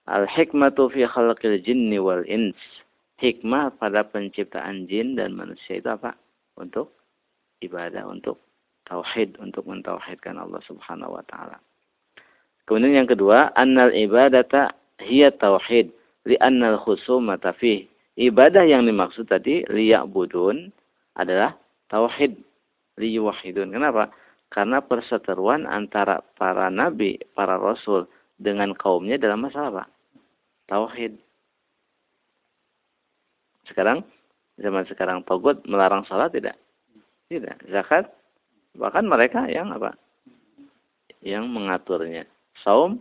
[0.08, 2.56] al-hikmatu fi khalqil jinni wal ins.
[3.20, 6.16] Hikmah pada penciptaan jin dan manusia itu apa?
[6.56, 6.96] Untuk
[7.60, 8.40] ibadah, untuk
[8.88, 11.60] tauhid, untuk mentauhidkan Allah Subhanahu wa taala.
[12.64, 14.72] Kemudian yang kedua, annal ibadata
[15.04, 15.92] hiya tauhid
[16.24, 17.84] li annal khusumata fi.
[18.16, 20.72] Ibadah yang dimaksud tadi liya'budun
[21.16, 21.56] adalah
[21.92, 22.36] tauhid
[23.00, 23.72] liyuwahidun.
[23.72, 24.12] Kenapa?
[24.50, 28.08] Karena perseteruan antara para nabi, para rasul
[28.40, 29.84] dengan kaumnya dalam masalah apa?
[30.66, 31.29] Tauhid.
[33.70, 34.02] Sekarang,
[34.58, 36.58] zaman sekarang togut melarang sholat tidak?
[37.30, 37.70] Tidak.
[37.70, 38.10] Zakat,
[38.74, 39.94] bahkan mereka yang apa?
[41.22, 42.26] Yang mengaturnya.
[42.66, 42.98] Saum,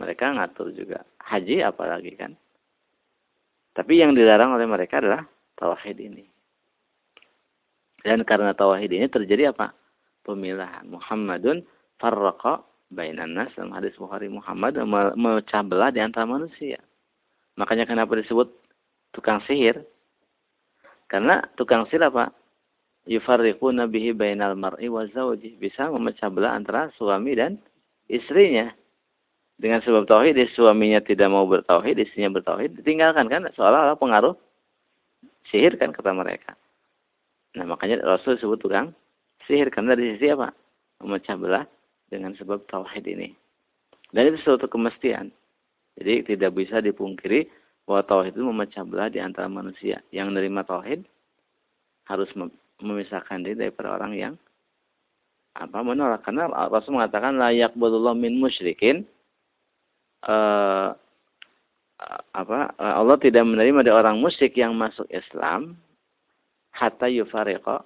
[0.00, 1.04] mereka ngatur juga.
[1.20, 2.32] Haji apalagi kan?
[3.76, 5.22] Tapi yang dilarang oleh mereka adalah
[5.60, 6.24] tauhid ini.
[8.00, 9.76] Dan karena tauhid ini terjadi apa?
[10.24, 10.84] pemilahan.
[10.88, 11.64] Muhammadun
[11.96, 12.60] farraqa
[12.92, 14.76] bainan nas dalam hadis Bukhari Muhammad
[15.16, 16.78] memecah belah di antara manusia.
[17.56, 18.48] Makanya kenapa disebut
[19.14, 19.82] tukang sihir?
[21.10, 22.30] Karena tukang sihir apa?
[23.08, 25.56] Yufarriquna bihi bainal mar'i wa zawji.
[25.58, 27.58] Bisa memecah belah antara suami dan
[28.06, 28.70] istrinya.
[29.60, 34.32] Dengan sebab tauhid, suaminya tidak mau bertauhid, istrinya bertauhid, ditinggalkan kan seolah-olah pengaruh
[35.52, 36.56] sihir kan kata mereka.
[37.60, 38.96] Nah, makanya Rasul disebut tukang
[39.44, 40.48] sihir karena dari sisi apa?
[41.04, 41.64] Memecah belah
[42.08, 43.36] dengan sebab tauhid ini.
[44.10, 45.28] Dan itu suatu kemestian.
[46.00, 47.44] Jadi tidak bisa dipungkiri
[47.88, 50.00] bahwa tauhid itu memecah belah di antara manusia.
[50.14, 51.00] Yang menerima tauhid
[52.06, 52.30] harus
[52.80, 54.34] memisahkan diri daripada orang yang
[55.50, 59.02] apa menolak karena Rasul mengatakan layak yaqbalullah min musyrikin
[60.24, 60.94] uh,
[62.32, 65.76] apa Allah tidak menerima dari orang musyrik yang masuk Islam
[66.72, 67.84] hatta yufariqa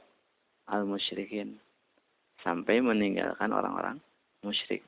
[0.70, 1.58] al-musyrikin
[2.44, 3.96] sampai meninggalkan orang-orang
[4.44, 4.84] musyrik.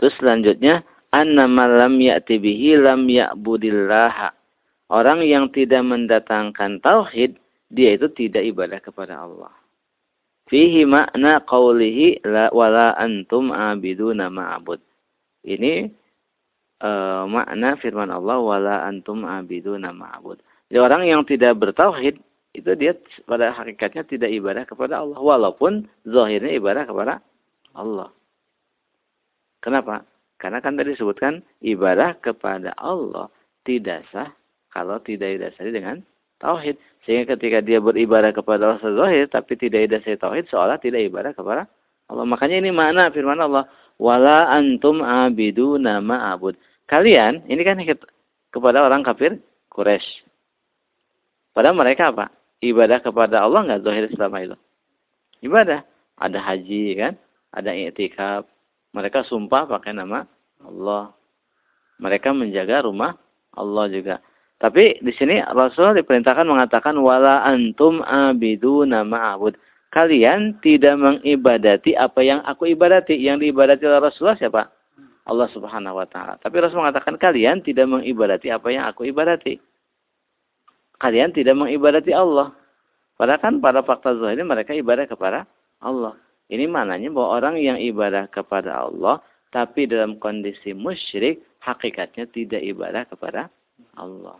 [0.00, 4.34] Terus selanjutnya annama lam ya'ti bihi lam ya'budillah.
[4.90, 7.38] Orang yang tidak mendatangkan tauhid,
[7.70, 9.54] dia itu tidak ibadah kepada Allah.
[10.50, 14.82] Fihi makna qawlihi la wala antum abiduna ma'abud.
[15.46, 15.86] Ini
[16.82, 20.42] uh, makna firman Allah wala antum abiduna ma'abud.
[20.66, 22.18] Jadi orang yang tidak bertauhid,
[22.50, 22.98] itu dia
[23.30, 27.22] pada hakikatnya tidak ibadah kepada Allah walaupun zahirnya ibadah kepada
[27.78, 28.10] Allah.
[29.62, 30.02] Kenapa?
[30.40, 33.28] Karena kan tadi disebutkan ibadah kepada Allah
[33.68, 34.32] tidak sah
[34.72, 36.00] kalau tidak didasari dengan
[36.40, 36.80] tauhid.
[37.04, 41.68] Sehingga ketika dia beribadah kepada Allah zahir tapi tidak didasari tauhid seolah tidak ibadah kepada
[42.08, 42.24] Allah.
[42.24, 43.68] Makanya ini makna firman Allah,
[44.00, 46.56] wala antum abidu nama abud.
[46.88, 47.76] Kalian ini kan
[48.50, 50.24] kepada orang kafir Quraisy.
[51.52, 52.32] Padahal mereka apa?
[52.60, 54.56] ibadah kepada Allah nggak zahir selama itu?
[55.44, 55.80] Ibadah.
[56.20, 57.12] Ada haji kan,
[57.56, 58.44] ada i'tikaf.
[58.90, 60.26] Mereka sumpah pakai nama
[60.62, 61.14] Allah.
[62.00, 63.14] Mereka menjaga rumah
[63.54, 64.16] Allah juga.
[64.60, 69.56] Tapi di sini Rasul diperintahkan mengatakan wala antum abidu nama abud.
[69.90, 73.18] Kalian tidak mengibadati apa yang aku ibadati.
[73.18, 74.62] Yang diibadati oleh Rasulullah siapa?
[75.26, 76.38] Allah Subhanahu wa taala.
[76.38, 79.58] Tapi Rasul mengatakan kalian tidak mengibadati apa yang aku ibadati
[81.00, 82.52] kalian tidak mengibadati Allah.
[83.16, 85.48] Padahal kan pada fakta zahir mereka ibadah kepada
[85.80, 86.14] Allah.
[86.50, 89.22] Ini maknanya bahwa orang yang ibadah kepada Allah
[89.54, 93.46] tapi dalam kondisi musyrik hakikatnya tidak ibadah kepada
[93.94, 94.38] Allah.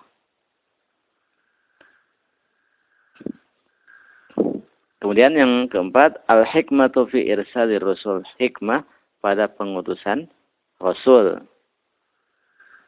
[5.00, 8.20] Kemudian yang keempat, al-hikmatu fi irsalir rasul.
[8.36, 8.84] Hikmah
[9.24, 10.28] pada pengutusan
[10.76, 11.40] rasul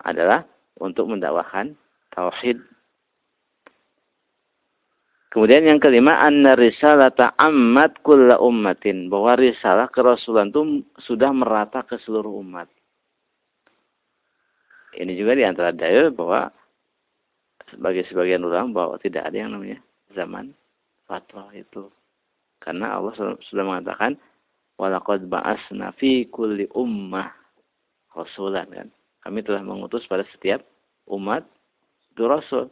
[0.05, 0.45] adalah
[0.77, 1.73] untuk mendakwahkan
[2.13, 2.61] tauhid
[5.33, 9.09] Kemudian yang kelima, anna risalata ammat kulla ummatin.
[9.09, 12.69] Bahwa risalah kerasulan itu sudah merata ke seluruh umat.
[14.93, 16.53] Ini juga di antara dalil bahwa
[17.73, 19.81] sebagai sebagian ulama bahwa tidak ada yang namanya
[20.13, 20.53] zaman
[21.09, 21.89] fatwa itu.
[22.61, 24.21] Karena Allah sudah mengatakan
[24.77, 27.33] walaqad ba'asna fi kulli ummah
[28.13, 28.89] rasulan kan.
[29.25, 30.61] Kami telah mengutus pada setiap
[31.09, 31.49] umat
[32.13, 32.69] itu rasul.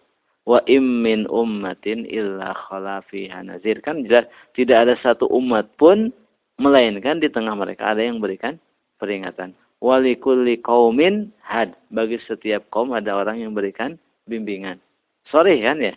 [0.48, 3.80] Wa im min ummatin illa khala fiha nazir.
[3.84, 6.12] Kan jelas tidak ada satu umat pun
[6.60, 7.92] melainkan di tengah mereka.
[7.92, 8.56] Ada yang berikan
[9.00, 9.52] peringatan.
[9.80, 11.72] Walikulli kaumin had.
[11.88, 13.96] Bagi setiap kaum ada orang yang berikan
[14.28, 14.76] bimbingan.
[15.28, 15.96] Sorry kan ya?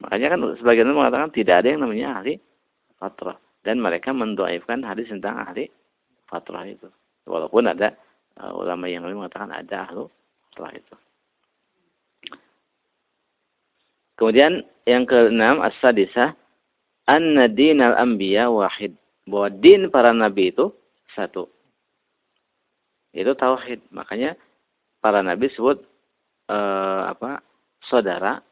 [0.00, 2.40] Makanya kan sebagian mengatakan tidak ada yang namanya ahli
[2.96, 3.36] fatrah.
[3.60, 5.68] Dan mereka mendoaifkan hadis tentang ahli
[6.24, 6.88] fatrah itu.
[7.28, 7.92] Walaupun ada
[8.40, 10.08] uh, ulama yang lain mengatakan ada ahlu
[10.48, 10.96] fatrah itu
[14.20, 16.36] kemudian yang keenam as-sadisah
[17.08, 18.92] anna dinal anbiya wahid
[19.24, 20.68] bahwa din para nabi itu
[21.16, 21.48] satu
[23.14, 23.82] itu tauhid.
[23.90, 24.38] Makanya
[25.02, 25.82] para nabi sebut
[26.50, 27.42] eh, apa?
[27.88, 28.44] saudara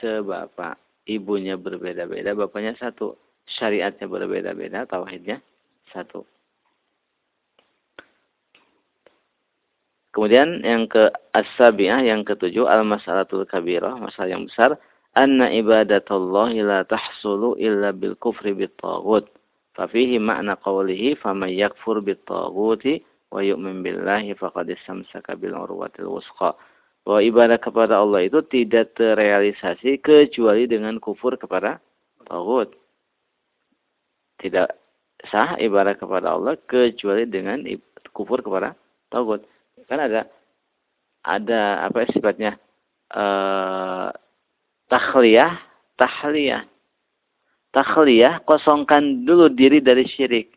[0.00, 0.80] sebapak.
[1.06, 3.14] Ibunya berbeda-beda, bapaknya satu.
[3.46, 5.38] Syariatnya berbeda-beda, tauhidnya
[5.94, 6.26] satu.
[10.16, 11.44] Kemudian yang ke as
[11.76, 14.80] yang ketujuh al-mas'alatul kabirah, masalah yang besar,
[15.12, 19.28] anna ibadatullahi la tahsulu illa bil kufri bit taghut.
[19.76, 26.08] Fa fihi ma'na qawlihi faman yakfur bit taghuti wa yu'min billahi faqad istamsaka bil urwatil
[26.08, 26.56] wusqa.
[27.04, 31.76] Bahwa ibadah kepada Allah itu tidak terrealisasi kecuali dengan kufur kepada
[32.24, 32.72] tauhid.
[34.40, 34.68] Tidak
[35.28, 37.60] sah ibadah kepada Allah kecuali dengan
[38.16, 38.72] kufur kepada
[39.12, 39.44] tauhid.
[39.86, 40.26] Kan ada
[41.26, 42.58] ada apa sifatnya?
[43.14, 44.08] Eh
[44.90, 45.58] tahliyah,
[45.98, 46.62] tahliyah.
[47.74, 50.54] Tahliyah kosongkan dulu diri dari syirik.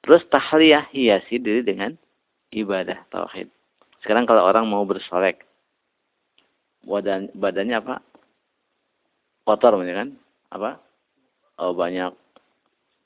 [0.00, 1.92] Terus tahliyah hiasi diri dengan
[2.54, 3.50] ibadah tauhid.
[4.00, 5.44] Sekarang kalau orang mau bersolek,
[6.88, 8.00] badan badannya apa?
[9.44, 10.16] Kotor kan?
[10.48, 10.80] Apa?
[11.60, 12.16] Oh banyak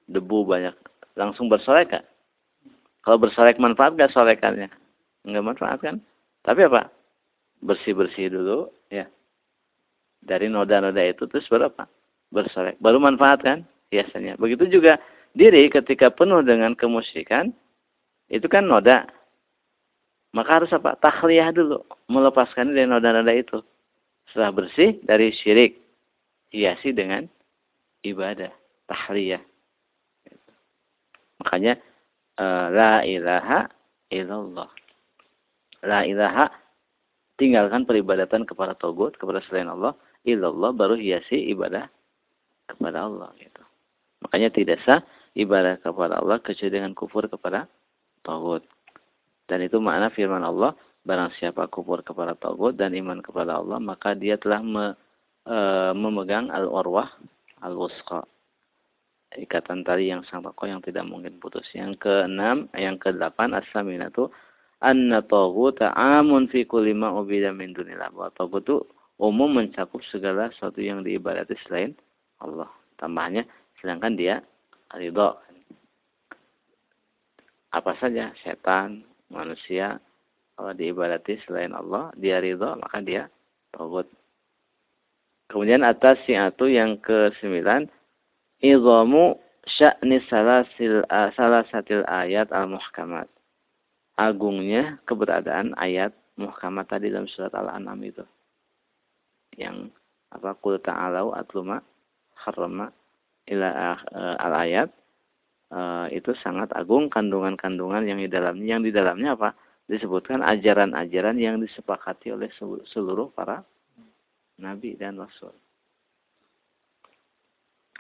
[0.07, 0.77] debu banyak.
[1.19, 2.05] Langsung bersolek kan?
[3.05, 4.73] Kalau bersolek manfaat gak solekannya?
[5.29, 6.01] Enggak manfaat kan?
[6.41, 6.89] Tapi apa?
[7.61, 9.05] Bersih-bersih dulu ya.
[10.25, 11.85] Dari noda-noda itu terus berapa?
[12.33, 12.81] Bersolek.
[12.81, 13.69] Baru manfaat kan?
[13.93, 14.41] Biasanya.
[14.41, 14.97] Begitu juga
[15.37, 17.53] diri ketika penuh dengan kemusyrikan
[18.33, 19.05] itu kan noda.
[20.35, 20.99] Maka harus apa?
[20.99, 23.63] Tahliyah dulu, melepaskan dari noda-noda itu.
[24.33, 25.79] Setelah bersih dari syirik,
[26.51, 27.29] hiasi dengan
[28.03, 28.51] ibadah,
[28.91, 29.39] tahliyah.
[31.39, 31.79] Makanya
[32.39, 33.69] uh, la ilaha
[34.11, 34.71] illallah.
[35.85, 36.49] La ilaha
[37.37, 39.93] tinggalkan peribadatan kepada togut, kepada selain Allah,
[40.25, 41.91] illallah baru hiasi ibadah
[42.71, 43.63] kepada Allah gitu.
[44.25, 45.05] Makanya tidak sah
[45.37, 47.69] ibadah kepada Allah kecuali dengan kufur kepada
[48.25, 48.65] Tauhid.
[49.45, 50.73] Dan itu makna firman Allah,
[51.05, 54.97] barang siapa kufur kepada Tauhid dan iman kepada Allah, maka dia telah me,
[55.45, 55.57] e,
[55.93, 57.13] memegang al-urwah
[57.61, 58.25] al-wusqa.
[59.35, 61.67] Ikatan tali yang sangat kokoh yang tidak mungkin putus.
[61.75, 64.31] Yang keenam, yang kedelapan, as-saminatu
[64.79, 68.15] anna taghuta amun fi kulli ma ubida min dunillah.
[68.15, 68.77] Bahwa taghut itu
[69.19, 71.99] umum mencakup segala sesuatu yang diibadati selain
[72.39, 72.71] Allah.
[72.95, 73.43] Tambahnya,
[73.83, 74.39] sedangkan dia
[74.95, 75.35] ridho.
[77.75, 79.03] Apa saja setan,
[79.35, 79.99] manusia
[80.55, 83.27] kalau diibadati selain Allah, dia ridho maka dia
[83.75, 84.07] togut.
[85.51, 87.59] Kemudian atas siatu yang ke-9
[88.65, 89.37] idhamu
[89.69, 91.05] sya'ni salasil
[91.37, 93.29] salasatil ayat al-muhkamat.
[94.17, 98.25] Agungnya keberadaan ayat muhkamat tadi dalam surat Al-An'am itu.
[99.61, 99.93] Yang
[100.33, 101.85] apa qul ta'alau atluma
[102.35, 102.91] harrama
[103.47, 103.69] ila
[104.11, 104.89] uh, al ayat
[105.71, 109.55] uh, itu sangat agung kandungan-kandungan yang di dalamnya yang di dalamnya apa
[109.87, 112.49] disebutkan ajaran-ajaran yang disepakati oleh
[112.89, 113.63] seluruh para
[114.59, 115.53] nabi dan rasul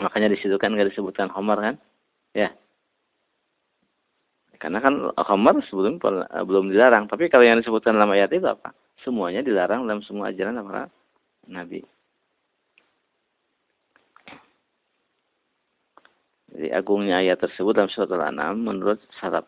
[0.02, 1.74] makanya di situ kan nggak disebutkan Homer kan
[2.34, 2.50] ya
[4.58, 6.02] karena kan Homer sebelum
[6.46, 8.74] belum dilarang tapi kalau yang disebutkan dalam ayat itu apa
[9.06, 10.90] semuanya dilarang dalam semua ajaran para
[11.46, 11.84] nabi
[16.54, 19.42] Jadi agungnya ayat tersebut dalam surat Al-An'am menurut salaf.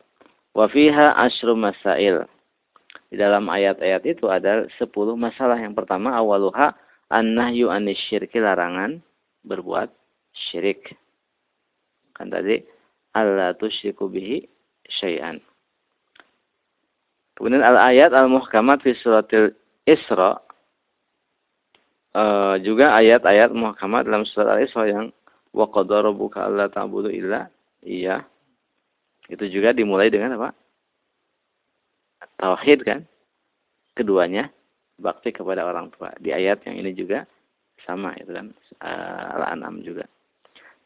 [0.50, 2.26] Wa fiha asyru masail.
[3.06, 5.54] Di dalam ayat-ayat itu ada sepuluh masalah.
[5.54, 6.74] Yang pertama awaluha
[7.06, 7.70] an-nahyu
[8.10, 8.98] syirki larangan
[9.46, 9.86] berbuat
[10.36, 10.92] syirik.
[12.12, 12.60] Kan tadi
[13.16, 14.44] alla tusyriku bihi
[14.88, 15.40] syai'an.
[17.36, 19.52] Kemudian al-ayat al-muhkamat fi suratil
[19.84, 20.40] Isra
[22.16, 25.06] uh, juga ayat-ayat muhkamat dalam surat Al-Isra yang
[25.52, 27.48] wa qadara alla ta'budu illa
[27.84, 28.24] iya.
[29.26, 30.54] Itu juga dimulai dengan apa?
[32.38, 33.00] Tauhid kan?
[33.96, 34.48] Keduanya
[34.96, 36.14] bakti kepada orang tua.
[36.22, 37.26] Di ayat yang ini juga
[37.84, 40.08] sama itu kan uh, al-an'am juga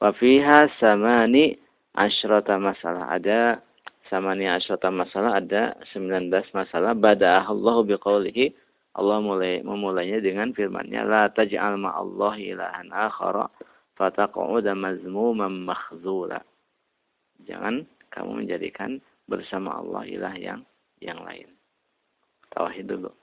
[0.00, 1.60] wa fiha samani
[1.94, 3.60] asyrata masalah ada
[4.08, 8.56] samani asyrata masalah ada 19 masalah bada'ah Allah biqaulihi
[8.98, 13.46] Allah mulai memulainya dengan firman-Nya la taj'al ma'allahi ilahan akhara
[13.94, 16.42] fataq'uda mazmuman makhzula.
[17.46, 18.98] Jangan kamu menjadikan
[19.30, 20.60] bersama Allah ilah yang
[20.98, 21.54] yang lain.
[22.50, 23.14] Tauhid dulu.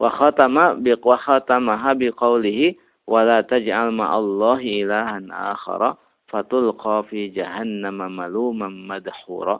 [0.00, 6.00] Wa khatama bi wa khatamaha bi qawlihi wa la taj'al ma'allahi ilahan akhara
[6.30, 9.58] fatulqa fi jahannam maluman madhura.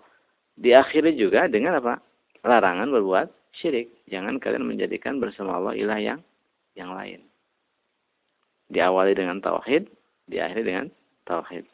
[0.56, 1.98] Diakhiri juga dengan apa?
[2.46, 3.90] Larangan berbuat syirik.
[4.08, 6.20] Jangan kalian menjadikan bersama Allah ilah yang
[6.78, 7.26] yang lain.
[8.70, 9.90] Diawali dengan tauhid,
[10.30, 10.86] diakhiri dengan
[11.26, 11.66] tauhid.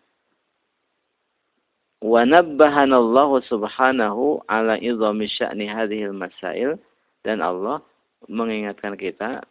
[2.01, 6.81] Wa nabbahana Allah subhanahu ala idhami sya'ni hadhil masail
[7.25, 7.81] dan Allah
[8.29, 9.45] mengingatkan kita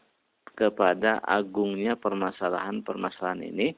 [0.55, 3.75] kepada agungnya permasalahan-permasalahan ini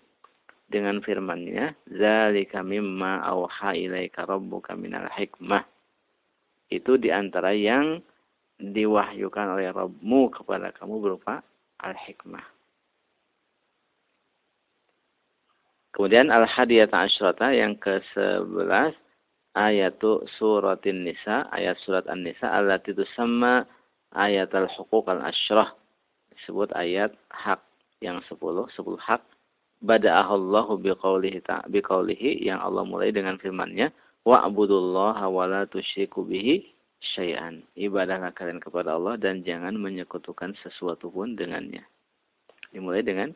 [0.68, 5.64] dengan firman-Nya zalika mimma auha ilaika rabbuka minal hikmah
[6.68, 8.04] itu di antara yang
[8.60, 11.40] diwahyukan oleh Rabbmu kepada kamu berupa
[11.80, 12.58] al-hikmah
[15.98, 18.94] Kemudian al-hadiyata asyrata yang ke-11
[19.58, 23.66] ayatu suratin nisa, ayat surat an-nisa allati tusamma
[24.14, 25.74] ayat al-huquq al-asyrah.
[26.38, 27.66] Disebut ayat hak
[28.06, 29.26] yang 10, 10 hak.
[29.78, 33.94] Bada'ahallahu biqaulihi biqaulihi yang Allah mulai dengan firman-Nya
[34.26, 36.66] wa'budullaha wa la tusyriku bihi
[37.14, 37.62] syai'an.
[37.78, 41.86] Ibadahlah kalian kepada Allah dan jangan menyekutukan sesuatu pun dengannya.
[42.74, 43.32] Dimulai dengan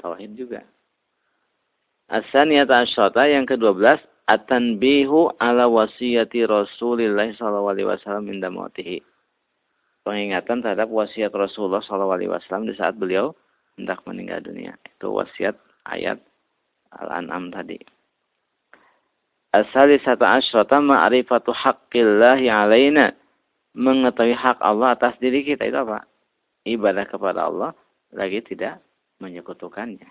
[0.00, 0.64] tauhid juga.
[2.08, 3.98] As-saniyata asyata yang ke-12
[4.30, 8.48] at-tanbihu ala wasiyati Rasulillah sallallahu alaihi wasallam inda.
[10.06, 13.34] Pengingatan terhadap wasiat Rasulullah sallallahu alaihi wasallam di saat beliau
[13.76, 14.74] hendak meninggal dunia.
[14.84, 15.56] Itu wasiat
[15.88, 16.20] ayat
[16.96, 17.80] Al-An'am tadi.
[19.52, 23.12] As-salisata asyata ma'rifatu haqqillahi alaina.
[23.76, 26.08] Mengetahui hak Allah atas diri kita itu apa?
[26.64, 27.70] Ibadah kepada Allah
[28.16, 28.80] lagi tidak
[29.20, 30.08] menyekutukannya.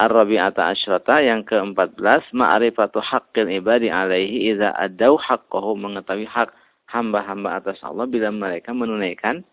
[0.00, 6.56] Ar-Rabi'ata Asyrata yang ke-14 ma'rifatu haqqil ibadi alaihi idza adau haqqahu mengetahui hak
[6.88, 9.44] hamba-hamba atas Allah bila mereka menunaikan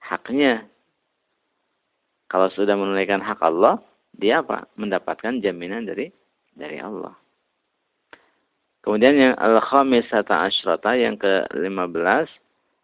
[0.00, 0.64] haknya.
[2.32, 3.76] Kalau sudah menunaikan hak Allah,
[4.16, 4.64] dia apa?
[4.80, 6.08] Mendapatkan jaminan dari
[6.56, 7.12] dari Allah.
[8.80, 12.26] Kemudian yang al-khamisata asyrata yang ke-15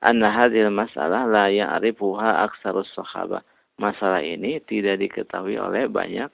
[0.04, 3.40] anna hadhil masalah la ya'rifuha aksarus sahabah.
[3.80, 6.28] Masalah ini tidak diketahui oleh banyak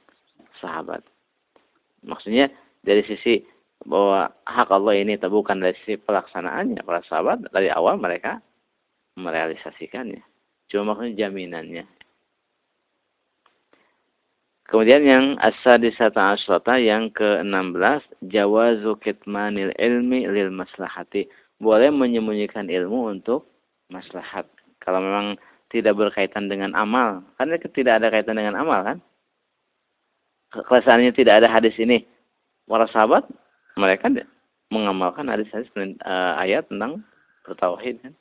[0.59, 1.07] sahabat.
[2.05, 2.53] Maksudnya
[2.85, 3.41] dari sisi
[3.85, 8.41] bahwa hak Allah ini bukan dari sisi pelaksanaannya para sahabat dari awal mereka
[9.17, 10.21] merealisasikannya.
[10.69, 11.85] Cuma maksudnya jaminannya.
[14.65, 18.01] Kemudian yang as-sadisata asrata yang ke-16
[18.33, 21.29] jawazu kitmanil ilmi lil maslahati.
[21.61, 23.45] Boleh menyembunyikan ilmu untuk
[23.93, 24.49] maslahat.
[24.81, 25.37] Kalau memang
[25.69, 28.99] tidak berkaitan dengan amal, kan tidak ada kaitan dengan amal kan?
[30.63, 32.07] kesannya tidak ada hadis ini.
[32.65, 33.27] Para sahabat
[33.75, 34.07] mereka
[34.71, 35.69] mengamalkan hadis-hadis
[36.07, 37.03] uh, ayat tentang
[37.43, 38.15] bertauhid kan.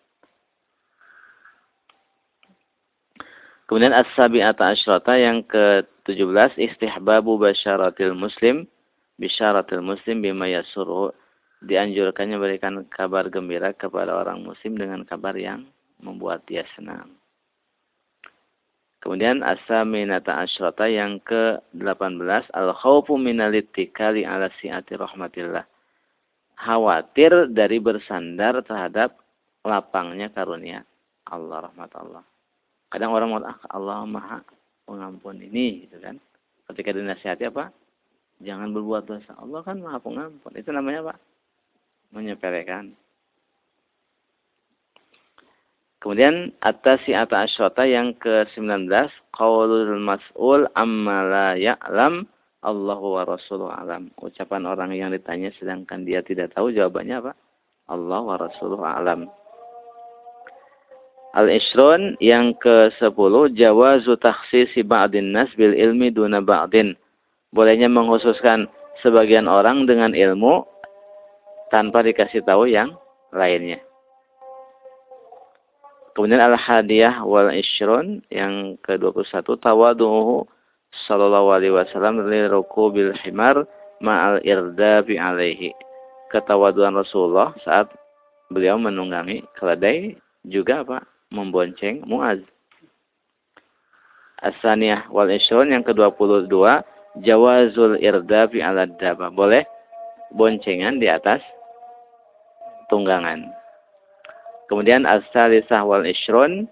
[3.67, 8.67] Kemudian as-sabi'ata asyrata yang ke-17 istihbabu basyaratil muslim
[9.15, 11.15] bisyaratil muslim bima yasuruh
[11.63, 15.63] dianjurkannya berikan kabar gembira kepada orang muslim dengan kabar yang
[16.03, 17.15] membuat dia senang.
[18.99, 25.67] Kemudian as-saminata asyrata yang ke-18 al-khawfu minalittikali ala si'ati rahmatillah.
[26.55, 29.19] Khawatir dari bersandar terhadap
[29.67, 30.87] lapangnya karunia
[31.27, 32.23] Allah rahmat Allah.
[32.93, 34.45] Kadang orang mau ah, Allah Maha
[34.85, 36.21] pengampun ini gitu kan.
[36.69, 37.73] Ketika dinasihati apa?
[38.37, 39.33] Jangan berbuat dosa.
[39.41, 40.53] Allah kan Maha pengampun.
[40.53, 41.15] Itu namanya apa?
[42.13, 42.93] Menyepelekan.
[45.97, 48.91] Kemudian atas si atas asyota yang ke-19
[49.33, 52.29] qaulul mas'ul amma la ya'lam
[52.61, 54.13] Allahu wa rasuluhu alam.
[54.21, 57.33] Ucapan orang yang ditanya sedangkan dia tidak tahu jawabannya apa?
[57.89, 59.33] Allah wa rasuluhu alam.
[61.33, 66.93] Al-Ishrun yang ke-10 jawazu takhsisi ba'din nas bil ilmi duna ba'din.
[67.49, 68.69] Bolehnya mengkhususkan
[69.01, 70.61] sebagian orang dengan ilmu
[71.73, 72.93] tanpa dikasih tahu yang
[73.33, 73.81] lainnya.
[76.13, 80.45] Kemudian al-hadiyah wal ishrun yang ke-21 tawaduhu
[81.09, 83.65] sallallahu alaihi wasallam li rukubil himar
[83.97, 85.73] ma'al irdabi alaihi.
[86.29, 87.89] Ketawaduan Rasulullah saat
[88.53, 90.13] beliau menunggangi keledai
[90.45, 91.12] juga apa?
[91.33, 92.39] Membonceng Muaz.
[94.43, 96.51] Asaniyah wal ishrun yang ke-22
[97.25, 99.33] jawazul irdabi ala daba.
[99.33, 99.65] Boleh
[100.37, 101.41] boncengan di atas
[102.93, 103.49] tunggangan.
[104.69, 106.69] Kemudian as-salisah wal ishrun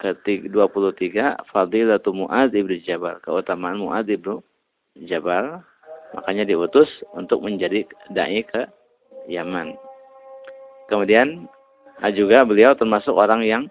[0.00, 4.42] ke-23 fadilatu Muaz ibnu Jabal, keutamaan Muaz ibnu
[5.06, 5.62] Jabal.
[6.14, 7.82] Makanya diutus untuk menjadi
[8.14, 8.70] dai ke
[9.26, 9.74] Yaman.
[10.86, 11.50] Kemudian
[12.12, 13.62] juga beliau termasuk orang yang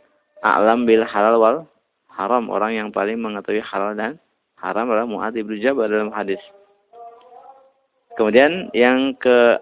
[0.42, 1.58] alam bil halal wal
[2.14, 4.18] haram, orang yang paling mengetahui halal dan
[4.58, 6.40] haram adalah Muaz ibnu Jabal dalam hadis.
[8.14, 9.58] Kemudian yang ke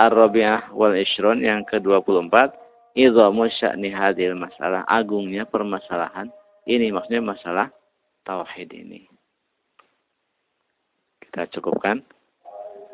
[0.00, 2.56] Ar-Rabi'ah wal Ishrun yang ke-24
[2.96, 6.32] idhamu sya'ni hadil masalah agungnya permasalahan
[6.64, 7.66] ini maksudnya masalah
[8.24, 9.04] tauhid ini.
[11.20, 12.02] Kita cukupkan.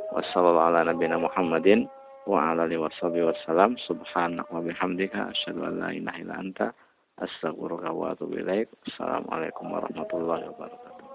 [0.07, 1.91] Wassalamualaikum Muhammadin
[2.27, 6.67] wa ala alihi wasallam subhanak wa bihamdika asyhadu an la ilaha illa anta
[7.23, 8.69] astaghfiruka wa atubu ilaik.
[8.91, 11.06] Assalamualaikum warahmatullahi wabarakatuh.